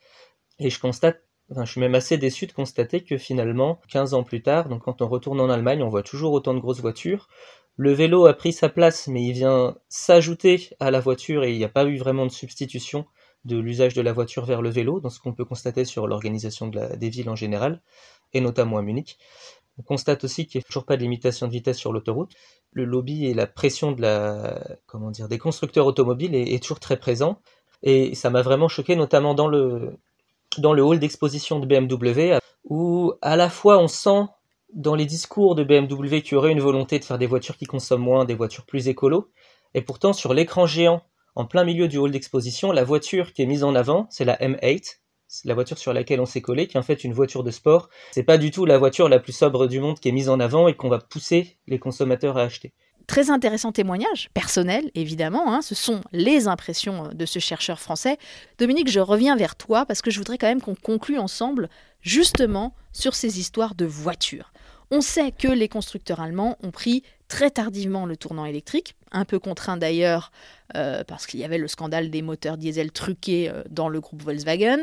Et 0.58 0.70
je 0.70 0.80
constate 0.80 1.22
je 1.62 1.70
suis 1.70 1.80
même 1.80 1.94
assez 1.94 2.18
déçu 2.18 2.46
de 2.46 2.52
constater 2.52 3.04
que 3.04 3.16
finalement, 3.16 3.80
15 3.88 4.14
ans 4.14 4.24
plus 4.24 4.42
tard, 4.42 4.68
quand 4.82 5.02
on 5.02 5.08
retourne 5.08 5.40
en 5.40 5.50
Allemagne, 5.50 5.82
on 5.82 5.88
voit 5.88 6.02
toujours 6.02 6.32
autant 6.32 6.54
de 6.54 6.58
grosses 6.58 6.80
voitures. 6.80 7.28
Le 7.76 7.92
vélo 7.92 8.26
a 8.26 8.34
pris 8.34 8.52
sa 8.52 8.68
place, 8.68 9.08
mais 9.08 9.22
il 9.22 9.32
vient 9.32 9.76
s'ajouter 9.88 10.70
à 10.80 10.90
la 10.90 11.00
voiture 11.00 11.44
et 11.44 11.52
il 11.52 11.58
n'y 11.58 11.64
a 11.64 11.68
pas 11.68 11.84
eu 11.84 11.96
vraiment 11.96 12.26
de 12.26 12.30
substitution 12.30 13.06
de 13.44 13.58
l'usage 13.58 13.94
de 13.94 14.00
la 14.00 14.12
voiture 14.12 14.44
vers 14.46 14.62
le 14.62 14.70
vélo, 14.70 15.00
dans 15.00 15.10
ce 15.10 15.20
qu'on 15.20 15.34
peut 15.34 15.44
constater 15.44 15.84
sur 15.84 16.06
l'organisation 16.06 16.68
des 16.68 17.08
villes 17.10 17.28
en 17.28 17.36
général, 17.36 17.82
et 18.32 18.40
notamment 18.40 18.78
à 18.78 18.82
Munich. 18.82 19.18
On 19.78 19.82
constate 19.82 20.24
aussi 20.24 20.46
qu'il 20.46 20.60
n'y 20.60 20.64
a 20.64 20.66
toujours 20.66 20.86
pas 20.86 20.96
de 20.96 21.02
limitation 21.02 21.46
de 21.46 21.52
vitesse 21.52 21.76
sur 21.76 21.92
l'autoroute. 21.92 22.32
Le 22.72 22.84
lobby 22.84 23.26
et 23.26 23.34
la 23.34 23.46
pression 23.46 23.92
des 23.92 25.38
constructeurs 25.38 25.86
automobiles 25.86 26.34
est 26.34 26.62
toujours 26.62 26.80
très 26.80 26.96
présent. 26.96 27.40
Et 27.82 28.14
ça 28.14 28.30
m'a 28.30 28.40
vraiment 28.40 28.68
choqué, 28.68 28.96
notamment 28.96 29.34
dans 29.34 29.48
le, 29.48 29.98
dans 30.60 30.72
le 30.72 30.82
hall 30.82 30.98
d'exposition 30.98 31.60
de 31.60 31.66
BMW, 31.66 32.38
où 32.64 33.12
à 33.22 33.36
la 33.36 33.48
fois 33.48 33.78
on 33.78 33.88
sent 33.88 34.24
dans 34.72 34.94
les 34.94 35.06
discours 35.06 35.54
de 35.54 35.64
BMW 35.64 36.20
qu'il 36.20 36.32
y 36.32 36.34
aurait 36.34 36.52
une 36.52 36.60
volonté 36.60 36.98
de 36.98 37.04
faire 37.04 37.18
des 37.18 37.26
voitures 37.26 37.56
qui 37.56 37.66
consomment 37.66 38.02
moins, 38.02 38.24
des 38.24 38.34
voitures 38.34 38.66
plus 38.66 38.88
écolo, 38.88 39.30
et 39.74 39.82
pourtant 39.82 40.12
sur 40.12 40.34
l'écran 40.34 40.66
géant, 40.66 41.02
en 41.36 41.44
plein 41.44 41.64
milieu 41.64 41.88
du 41.88 41.98
hall 41.98 42.10
d'exposition, 42.10 42.72
la 42.72 42.84
voiture 42.84 43.32
qui 43.32 43.42
est 43.42 43.46
mise 43.46 43.64
en 43.64 43.74
avant, 43.74 44.06
c'est 44.10 44.24
la 44.24 44.36
M8, 44.36 44.98
la 45.44 45.54
voiture 45.54 45.78
sur 45.78 45.92
laquelle 45.92 46.20
on 46.20 46.26
s'est 46.26 46.40
collé, 46.40 46.68
qui 46.68 46.76
est 46.76 46.80
en 46.80 46.84
fait 46.84 47.02
une 47.02 47.12
voiture 47.12 47.42
de 47.42 47.50
sport. 47.50 47.88
C'est 48.12 48.22
pas 48.22 48.38
du 48.38 48.50
tout 48.50 48.66
la 48.66 48.78
voiture 48.78 49.08
la 49.08 49.18
plus 49.18 49.32
sobre 49.32 49.66
du 49.66 49.80
monde 49.80 49.98
qui 49.98 50.08
est 50.08 50.12
mise 50.12 50.28
en 50.28 50.38
avant 50.38 50.68
et 50.68 50.74
qu'on 50.74 50.88
va 50.88 50.98
pousser 50.98 51.56
les 51.66 51.78
consommateurs 51.78 52.38
à 52.38 52.42
acheter. 52.42 52.72
Très 53.06 53.30
intéressant 53.30 53.70
témoignage, 53.70 54.30
personnel 54.32 54.90
évidemment, 54.94 55.52
hein. 55.52 55.60
ce 55.62 55.74
sont 55.74 56.00
les 56.12 56.48
impressions 56.48 57.10
de 57.12 57.26
ce 57.26 57.38
chercheur 57.38 57.78
français. 57.78 58.18
Dominique, 58.58 58.88
je 58.88 59.00
reviens 59.00 59.36
vers 59.36 59.56
toi 59.56 59.84
parce 59.84 60.00
que 60.00 60.10
je 60.10 60.18
voudrais 60.18 60.38
quand 60.38 60.46
même 60.46 60.62
qu'on 60.62 60.74
conclue 60.74 61.18
ensemble 61.18 61.68
justement 62.00 62.74
sur 62.92 63.14
ces 63.14 63.38
histoires 63.38 63.74
de 63.74 63.84
voitures. 63.84 64.52
On 64.90 65.00
sait 65.00 65.32
que 65.32 65.48
les 65.48 65.68
constructeurs 65.68 66.20
allemands 66.20 66.56
ont 66.62 66.70
pris 66.70 67.02
très 67.28 67.50
tardivement 67.50 68.06
le 68.06 68.16
tournant 68.16 68.44
électrique, 68.44 68.94
un 69.12 69.24
peu 69.24 69.38
contraint 69.38 69.76
d'ailleurs 69.76 70.30
euh, 70.76 71.04
parce 71.04 71.26
qu'il 71.26 71.40
y 71.40 71.44
avait 71.44 71.58
le 71.58 71.68
scandale 71.68 72.10
des 72.10 72.22
moteurs 72.22 72.56
diesel 72.56 72.92
truqués 72.92 73.50
euh, 73.50 73.62
dans 73.70 73.88
le 73.88 74.00
groupe 74.00 74.22
Volkswagen. 74.22 74.78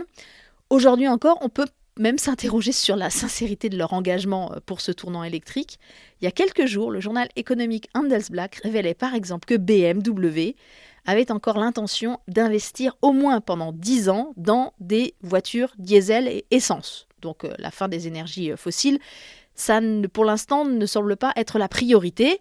Aujourd'hui 0.70 1.08
encore, 1.08 1.38
on 1.42 1.50
peut 1.50 1.68
même 1.98 2.18
s'interroger 2.18 2.72
sur 2.72 2.96
la 2.96 3.10
sincérité 3.10 3.70
de 3.70 3.78
leur 3.78 3.94
engagement 3.94 4.52
euh, 4.54 4.60
pour 4.66 4.82
ce 4.82 4.92
tournant 4.92 5.24
électrique. 5.24 5.80
Il 6.22 6.26
y 6.26 6.28
a 6.28 6.32
quelques 6.32 6.66
jours, 6.66 6.92
le 6.92 7.00
journal 7.00 7.30
économique 7.36 7.90
Handelsblatt 7.94 8.56
révélait 8.64 8.94
par 8.94 9.14
exemple 9.14 9.46
que 9.46 9.56
BMW 9.56 10.56
avait 11.06 11.32
encore 11.32 11.58
l'intention 11.58 12.20
d'investir 12.28 12.96
au 13.02 13.12
moins 13.12 13.42
pendant 13.42 13.72
10 13.72 14.10
ans 14.10 14.34
dans 14.38 14.74
des 14.80 15.16
voitures 15.22 15.74
diesel 15.78 16.28
et 16.28 16.46
essence, 16.52 17.08
donc 17.22 17.44
euh, 17.44 17.54
la 17.58 17.72
fin 17.72 17.88
des 17.88 18.08
énergies 18.08 18.52
euh, 18.52 18.58
fossiles. 18.58 19.00
Ça, 19.54 19.80
pour 20.14 20.26
l'instant, 20.26 20.66
ne 20.66 20.86
semble 20.86 21.18
pas 21.18 21.34
être 21.36 21.60
la 21.60 21.68
priorité. 21.68 22.40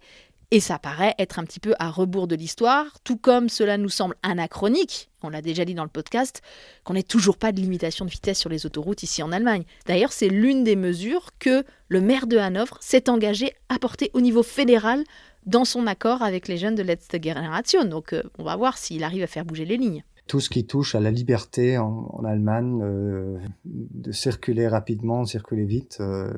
Et 0.53 0.59
ça 0.59 0.79
paraît 0.79 1.15
être 1.17 1.39
un 1.39 1.45
petit 1.45 1.61
peu 1.61 1.73
à 1.79 1.89
rebours 1.89 2.27
de 2.27 2.35
l'histoire, 2.35 2.99
tout 3.05 3.15
comme 3.15 3.47
cela 3.47 3.77
nous 3.77 3.89
semble 3.89 4.15
anachronique, 4.21 5.09
on 5.23 5.29
l'a 5.29 5.41
déjà 5.41 5.63
dit 5.63 5.75
dans 5.75 5.83
le 5.83 5.89
podcast, 5.89 6.41
qu'on 6.83 6.93
n'ait 6.93 7.03
toujours 7.03 7.37
pas 7.37 7.53
de 7.53 7.61
limitation 7.61 8.03
de 8.03 8.09
vitesse 8.09 8.39
sur 8.39 8.49
les 8.49 8.65
autoroutes 8.65 9.03
ici 9.03 9.23
en 9.23 9.31
Allemagne. 9.31 9.63
D'ailleurs, 9.85 10.11
c'est 10.11 10.27
l'une 10.27 10.65
des 10.65 10.75
mesures 10.75 11.29
que 11.39 11.63
le 11.87 12.01
maire 12.01 12.27
de 12.27 12.37
Hanovre 12.37 12.77
s'est 12.81 13.09
engagé 13.09 13.53
à 13.69 13.79
porter 13.79 14.11
au 14.13 14.19
niveau 14.19 14.43
fédéral 14.43 15.03
dans 15.45 15.63
son 15.63 15.87
accord 15.87 16.21
avec 16.21 16.47
les 16.47 16.57
jeunes 16.57 16.75
de 16.75 16.83
Letzte 16.83 17.23
Generation. 17.23 17.85
Donc 17.85 18.13
euh, 18.13 18.23
on 18.37 18.43
va 18.43 18.55
voir 18.55 18.77
s'il 18.77 19.03
arrive 19.03 19.23
à 19.23 19.27
faire 19.27 19.45
bouger 19.45 19.65
les 19.65 19.77
lignes. 19.77 20.03
Tout 20.31 20.39
ce 20.39 20.49
qui 20.49 20.65
touche 20.65 20.95
à 20.95 21.01
la 21.01 21.11
liberté 21.11 21.77
en, 21.77 22.23
Allemagne 22.23 22.79
euh, 22.81 23.37
de 23.65 24.13
circuler 24.13 24.65
rapidement, 24.65 25.25
circuler 25.25 25.65
vite, 25.65 25.97
euh, 25.99 26.31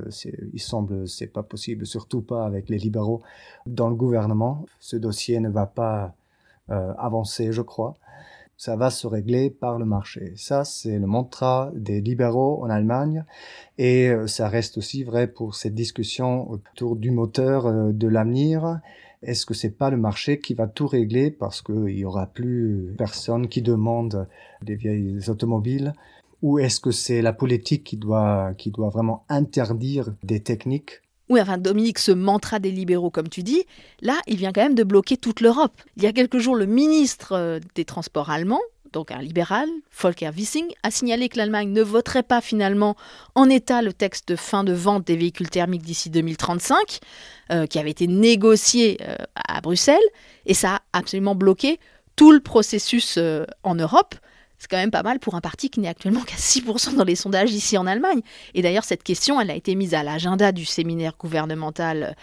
il 0.51 0.60
semble 0.60 1.08
c'est 1.08 1.27
pas 1.27 1.43
possible, 1.43 1.86
surtout 1.86 2.23
pas 2.23 2.43
avec 2.43 2.69
les 2.69 2.79
libéraux 2.79 3.21
dans 3.67 3.89
le 3.89 3.95
gouvernement. 3.95 4.65
Ce 4.79 4.95
dossier 4.95 5.39
ne 5.39 5.49
va 5.49 5.67
pas 5.67 6.15
euh, 6.71 6.91
avancer, 6.97 7.51
je 7.51 7.62
crois. 7.62 7.93
Ça 8.58 8.75
va 8.75 8.89
se 8.89 9.06
régler 9.06 9.51
par 9.51 9.77
le 9.77 9.86
marché. 9.86 10.34
Ça, 10.38 10.65
c'est 10.65 10.97
le 10.97 11.06
mantra 11.06 11.71
des 11.75 12.01
libéraux 12.01 12.63
en 12.63 12.71
Allemagne. 12.71 13.25
Et 13.77 14.12
ça 14.25 14.47
reste 14.47 14.79
aussi 14.79 15.03
vrai 15.03 15.27
pour 15.27 15.53
cette 15.53 15.75
discussion 15.75 16.49
autour 16.49 16.95
du 16.95 17.12
moteur 17.12 17.71
de 17.93 18.08
l'avenir 18.08 18.79
est-ce 19.25 19.45
que 19.45 19.53
c'est 19.53 19.77
pas 19.77 19.89
le 19.89 19.97
marché 19.97 20.39
qui 20.39 20.53
va 20.53 20.67
tout 20.67 20.88
régler 20.88 21.31
parce 21.31 21.62
qu'il 21.62 21.97
y 21.97 22.05
aura 22.05 22.27
plus 22.27 22.93
personne 22.97 23.47
qui 23.47 23.62
demande 23.62 24.27
des 24.62 24.75
vieilles 24.75 25.29
automobiles? 25.29 25.93
Ou 26.41 26.59
est-ce 26.59 26.79
que 26.79 26.91
c'est 26.91 27.21
la 27.21 27.33
politique 27.33 27.83
qui 27.83 27.97
doit, 27.97 28.53
qui 28.57 28.71
doit 28.71 28.89
vraiment 28.89 29.25
interdire 29.29 30.13
des 30.23 30.41
techniques? 30.41 31.01
Oui, 31.29 31.39
enfin, 31.39 31.57
Dominique, 31.57 31.99
ce 31.99 32.12
mantra 32.12 32.59
des 32.59 32.71
libéraux, 32.71 33.09
comme 33.09 33.29
tu 33.29 33.43
dis, 33.43 33.63
là, 34.01 34.19
il 34.27 34.36
vient 34.36 34.51
quand 34.51 34.62
même 34.62 34.75
de 34.75 34.83
bloquer 34.83 35.15
toute 35.15 35.39
l'Europe. 35.39 35.81
Il 35.95 36.03
y 36.03 36.05
a 36.05 36.12
quelques 36.12 36.39
jours, 36.39 36.55
le 36.55 36.65
ministre 36.65 37.31
euh, 37.31 37.59
des 37.75 37.86
Transports 37.86 38.29
allemand, 38.29 38.59
donc 38.93 39.12
un 39.12 39.21
libéral, 39.21 39.67
Volker 39.99 40.29
Wissing, 40.29 40.67
a 40.84 40.91
signalé 40.91 41.27
que 41.27 41.38
l'Allemagne 41.38 41.71
ne 41.71 41.82
voterait 41.82 42.23
pas 42.23 42.39
finalement 42.39 42.95
en 43.36 43.49
état 43.49 43.82
le 43.82 43.91
texte 43.91 44.29
de 44.29 44.36
fin 44.36 44.63
de 44.63 44.71
vente 44.71 45.06
des 45.06 45.17
véhicules 45.17 45.49
thermiques 45.49 45.82
d'ici 45.82 46.10
2035, 46.10 46.99
euh, 47.51 47.65
qui 47.65 47.79
avait 47.79 47.89
été 47.89 48.08
négocié 48.08 48.99
euh, 49.01 49.15
à 49.36 49.60
Bruxelles, 49.60 49.97
et 50.45 50.53
ça 50.53 50.75
a 50.75 50.82
absolument 50.93 51.36
bloqué 51.36 51.79
tout 52.15 52.32
le 52.32 52.39
processus 52.39 53.15
euh, 53.17 53.45
en 53.63 53.75
Europe. 53.75 54.15
C'est 54.60 54.69
quand 54.69 54.77
même 54.77 54.91
pas 54.91 55.03
mal 55.03 55.19
pour 55.19 55.36
un 55.36 55.41
parti 55.41 55.69
qui 55.69 55.82
n'est 55.82 55.89
actuellement 55.89 56.21
qu'à 56.21 56.38
6% 56.38 56.95
dans 56.95 57.03
les 57.03 57.15
sondages 57.15 57.51
ici 57.51 57.77
en 57.77 57.86
Allemagne. 57.86 58.21
Et 58.53 58.62
d'ailleurs, 58.62 58.86
cette 58.86 59.03
question, 59.03 59.41
elle 59.41 59.51
a 59.51 59.56
été 59.56 59.75
mise 59.75 59.93
à 59.93 60.03
l'agenda 60.03 60.53
du 60.53 60.63
séminaire 60.63 61.15
gouvernemental 61.19 62.15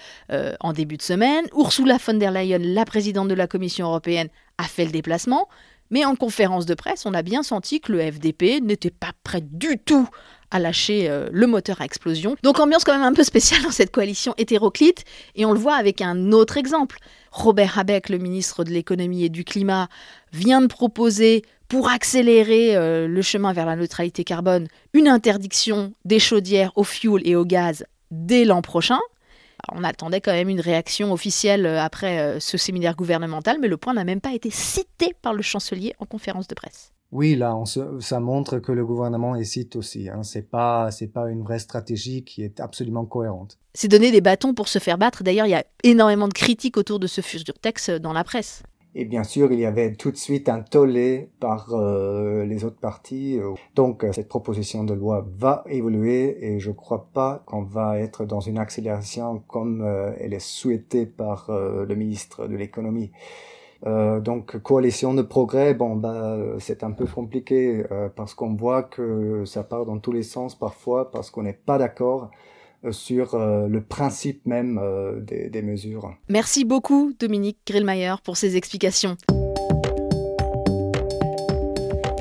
en 0.61 0.72
début 0.72 0.96
de 0.96 1.02
semaine. 1.02 1.44
Ursula 1.54 1.98
von 1.98 2.14
der 2.14 2.30
Leyen, 2.30 2.61
la 2.61 2.87
présidente 2.87 3.28
de 3.28 3.35
la 3.35 3.46
Commission 3.46 3.88
européenne, 3.88 4.28
a 4.56 4.62
fait 4.62 4.87
le 4.87 4.90
déplacement. 4.90 5.48
Mais 5.90 6.05
en 6.05 6.14
conférence 6.14 6.66
de 6.66 6.74
presse, 6.74 7.07
on 7.07 7.14
a 7.14 7.22
bien 7.22 7.42
senti 7.42 7.81
que 7.81 7.92
le 7.92 8.00
FDP 8.00 8.61
n'était 8.62 8.90
pas 8.90 9.12
prêt 9.24 9.42
du 9.42 9.79
tout 9.79 10.09
à 10.50 10.59
lâcher 10.59 11.09
euh, 11.09 11.29
le 11.33 11.46
moteur 11.46 11.81
à 11.81 11.85
explosion. 11.85 12.37
Donc 12.42 12.59
ambiance 12.59 12.85
quand 12.85 12.92
même 12.92 13.03
un 13.03 13.12
peu 13.12 13.22
spéciale 13.22 13.62
dans 13.62 13.70
cette 13.70 13.92
coalition 13.92 14.35
hétéroclite, 14.37 15.05
et 15.37 15.44
on 15.44 15.53
le 15.53 15.59
voit 15.59 15.76
avec 15.76 16.00
un 16.00 16.33
autre 16.33 16.57
exemple. 16.57 16.98
Robert 17.31 17.79
Habeck, 17.79 18.09
le 18.09 18.18
ministre 18.18 18.64
de 18.64 18.70
l'économie 18.70 19.24
et 19.24 19.29
du 19.29 19.44
climat, 19.44 19.88
vient 20.33 20.61
de 20.61 20.66
proposer, 20.66 21.42
pour 21.70 21.88
accélérer 21.88 22.74
euh, 22.74 23.07
le 23.07 23.22
chemin 23.22 23.53
vers 23.53 23.64
la 23.64 23.76
neutralité 23.76 24.24
carbone, 24.24 24.66
une 24.92 25.07
interdiction 25.07 25.92
des 26.05 26.18
chaudières 26.18 26.72
au 26.74 26.83
fioul 26.83 27.22
et 27.24 27.37
au 27.37 27.44
gaz 27.44 27.85
dès 28.11 28.44
l'an 28.44 28.61
prochain 28.61 28.98
on 29.73 29.85
attendait 29.85 30.20
quand 30.20 30.33
même 30.33 30.49
une 30.49 30.61
réaction 30.61 31.12
officielle 31.12 31.66
euh, 31.66 31.81
après 31.81 32.20
euh, 32.20 32.40
ce 32.40 32.57
séminaire 32.59 32.96
gouvernemental, 32.96 33.59
mais 33.61 33.68
le 33.68 33.77
point 33.77 33.94
n'a 33.94 34.05
même 34.05 34.20
pas 34.20 34.35
été 34.35 34.51
cité 34.51 35.14
par 35.23 35.35
le 35.35 35.42
chancelier 35.42 35.94
en 35.99 36.07
conférence 36.07 36.49
de 36.49 36.55
presse. 36.55 36.92
Oui, 37.12 37.35
là, 37.35 37.57
ça 37.99 38.20
montre 38.20 38.61
que 38.61 38.70
le 38.70 38.87
gouvernement 38.87 39.35
hésite 39.35 39.75
aussi. 39.75 40.09
Hein. 40.09 40.23
C'est 40.23 40.49
pas, 40.49 40.92
c'est 40.92 41.09
pas 41.09 41.29
une 41.29 41.42
vraie 41.42 41.59
stratégie 41.59 42.23
qui 42.23 42.44
est 42.44 42.61
absolument 42.61 43.05
cohérente. 43.05 43.59
C'est 43.75 43.88
donner 43.88 44.12
des 44.12 44.20
bâtons 44.20 44.55
pour 44.55 44.68
se 44.68 44.79
faire 44.79 44.96
battre. 44.96 45.25
D'ailleurs, 45.25 45.46
il 45.46 45.51
y 45.51 45.55
a 45.55 45.64
énormément 45.83 46.29
de 46.29 46.33
critiques 46.33 46.77
autour 46.77 47.01
de 47.01 47.09
ce 47.09 47.20
futur 47.20 47.55
texte 47.59 47.90
dans 47.90 48.12
la 48.12 48.23
presse. 48.23 48.62
Et 48.96 49.05
bien 49.05 49.22
sûr, 49.22 49.53
il 49.53 49.61
y 49.61 49.66
avait 49.66 49.92
tout 49.94 50.11
de 50.11 50.16
suite 50.16 50.48
un 50.48 50.62
tollé 50.62 51.31
par 51.38 51.68
euh, 51.74 52.44
les 52.44 52.64
autres 52.64 52.81
partis. 52.81 53.38
Donc, 53.76 54.03
euh, 54.03 54.12
cette 54.12 54.29
proposition 54.29 54.83
de 54.83 54.94
loi 54.94 55.24
va 55.31 55.62
évoluer 55.68 56.44
et 56.44 56.59
je 56.59 56.72
crois 56.72 57.09
pas 57.14 57.44
qu'on 57.46 57.62
va 57.62 58.00
être 58.00 58.24
dans 58.24 58.40
une 58.40 58.59
accélération 58.59 59.42
comme 59.46 59.83
euh, 59.83 60.12
elle 60.18 60.35
est 60.35 60.40
souhaitée 60.40 61.07
par 61.07 61.46
le 61.50 61.94
ministre 61.94 62.48
de 62.48 62.57
l'économie. 62.57 63.12
donc, 63.85 64.59
coalition 64.59 65.14
de 65.14 65.22
progrès, 65.22 65.74
bon, 65.74 65.96
bah, 65.96 66.37
c'est 66.59 66.83
un 66.83 66.90
peu 66.90 67.07
compliqué 67.07 67.83
parce 68.16 68.35
qu'on 68.35 68.55
voit 68.55 68.83
que 68.83 69.44
ça 69.46 69.62
part 69.62 69.87
dans 69.87 69.98
tous 69.98 70.12
les 70.12 70.22
sens 70.22 70.59
parfois 70.59 71.11
parce 71.11 71.31
qu'on 71.31 71.44
n'est 71.44 71.61
pas 71.66 71.79
d'accord 71.79 72.24
euh, 72.24 72.60
sur 72.90 73.34
euh, 73.34 73.68
le 73.68 73.82
principe 73.82 74.46
même 74.46 74.78
euh, 74.82 75.20
des, 75.20 75.62
mesures. 75.62 76.14
Merci 76.28 76.64
beaucoup 76.64 77.12
Dominique 77.18 77.58
Grillmayer 77.66 78.14
pour 78.24 78.36
ces 78.36 78.56
explications. 78.56 79.16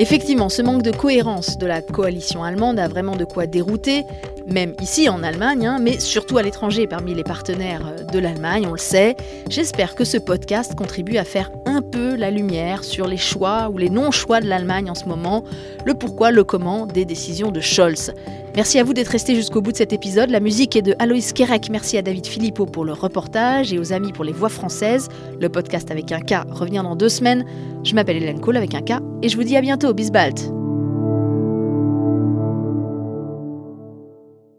Effectivement, 0.01 0.47
ce 0.47 0.61
manque 0.61 0.81
de 0.81 0.91
cohérence 0.91 1.57
de 1.57 1.67
la 1.67 1.81
coalition 1.81 2.41
allemande 2.41 2.79
a 2.79 2.87
vraiment 2.87 3.17
de 3.17 3.25
quoi 3.25 3.47
dérouter, 3.47 4.05
même 4.47 4.73
ici 4.81 5.09
en 5.09 5.23
Allemagne, 5.23 5.67
hein, 5.67 5.77
mais 5.81 5.99
surtout 5.99 6.37
à 6.37 6.41
l'étranger 6.41 6.87
parmi 6.87 7.13
les 7.13 7.25
partenaires 7.25 7.95
de 8.09 8.17
l'Allemagne, 8.17 8.65
on 8.65 8.71
le 8.71 8.77
sait. 8.77 9.17
J'espère 9.49 9.95
que 9.95 10.05
ce 10.05 10.17
podcast 10.17 10.73
contribue 10.73 11.17
à 11.17 11.25
faire 11.25 11.51
un 11.65 11.81
peu 11.81 12.15
la 12.15 12.31
lumière 12.31 12.85
sur 12.85 13.07
les 13.07 13.17
choix 13.17 13.69
ou 13.73 13.77
les 13.77 13.89
non-choix 13.89 14.39
de 14.39 14.47
l'Allemagne 14.47 14.89
en 14.89 14.95
ce 14.95 15.03
moment, 15.03 15.43
le 15.85 15.93
pourquoi, 15.93 16.31
le 16.31 16.45
comment 16.45 16.85
des 16.85 17.03
décisions 17.03 17.51
de 17.51 17.59
Scholz. 17.59 18.13
Merci 18.55 18.79
à 18.79 18.83
vous 18.83 18.93
d'être 18.93 19.09
resté 19.09 19.35
jusqu'au 19.35 19.61
bout 19.61 19.71
de 19.71 19.77
cet 19.77 19.93
épisode. 19.93 20.31
La 20.31 20.39
musique 20.39 20.75
est 20.75 20.81
de 20.81 20.95
Aloïs 20.99 21.33
Kerek. 21.33 21.69
Merci 21.69 21.97
à 21.97 22.01
David 22.01 22.25
Philippot 22.25 22.65
pour 22.65 22.83
le 22.83 22.93
reportage 22.93 23.71
et 23.71 23.79
aux 23.79 23.93
amis 23.93 24.11
pour 24.11 24.25
les 24.25 24.33
voix 24.33 24.49
françaises. 24.49 25.07
Le 25.39 25.49
podcast 25.49 25.91
avec 25.91 26.11
un 26.11 26.19
K 26.19 26.45
revient 26.49 26.81
dans 26.83 26.95
deux 26.95 27.09
semaines. 27.09 27.45
Je 27.83 27.93
m'appelle 27.95 28.17
Hélène 28.17 28.41
Cole 28.41 28.57
avec 28.57 28.73
un 28.75 28.81
K 28.81 29.01
et 29.21 29.29
je 29.29 29.37
vous 29.37 29.43
dis 29.43 29.55
à 29.55 29.61
bientôt. 29.61 29.88
bis 29.93 30.11
bald. 30.11 30.58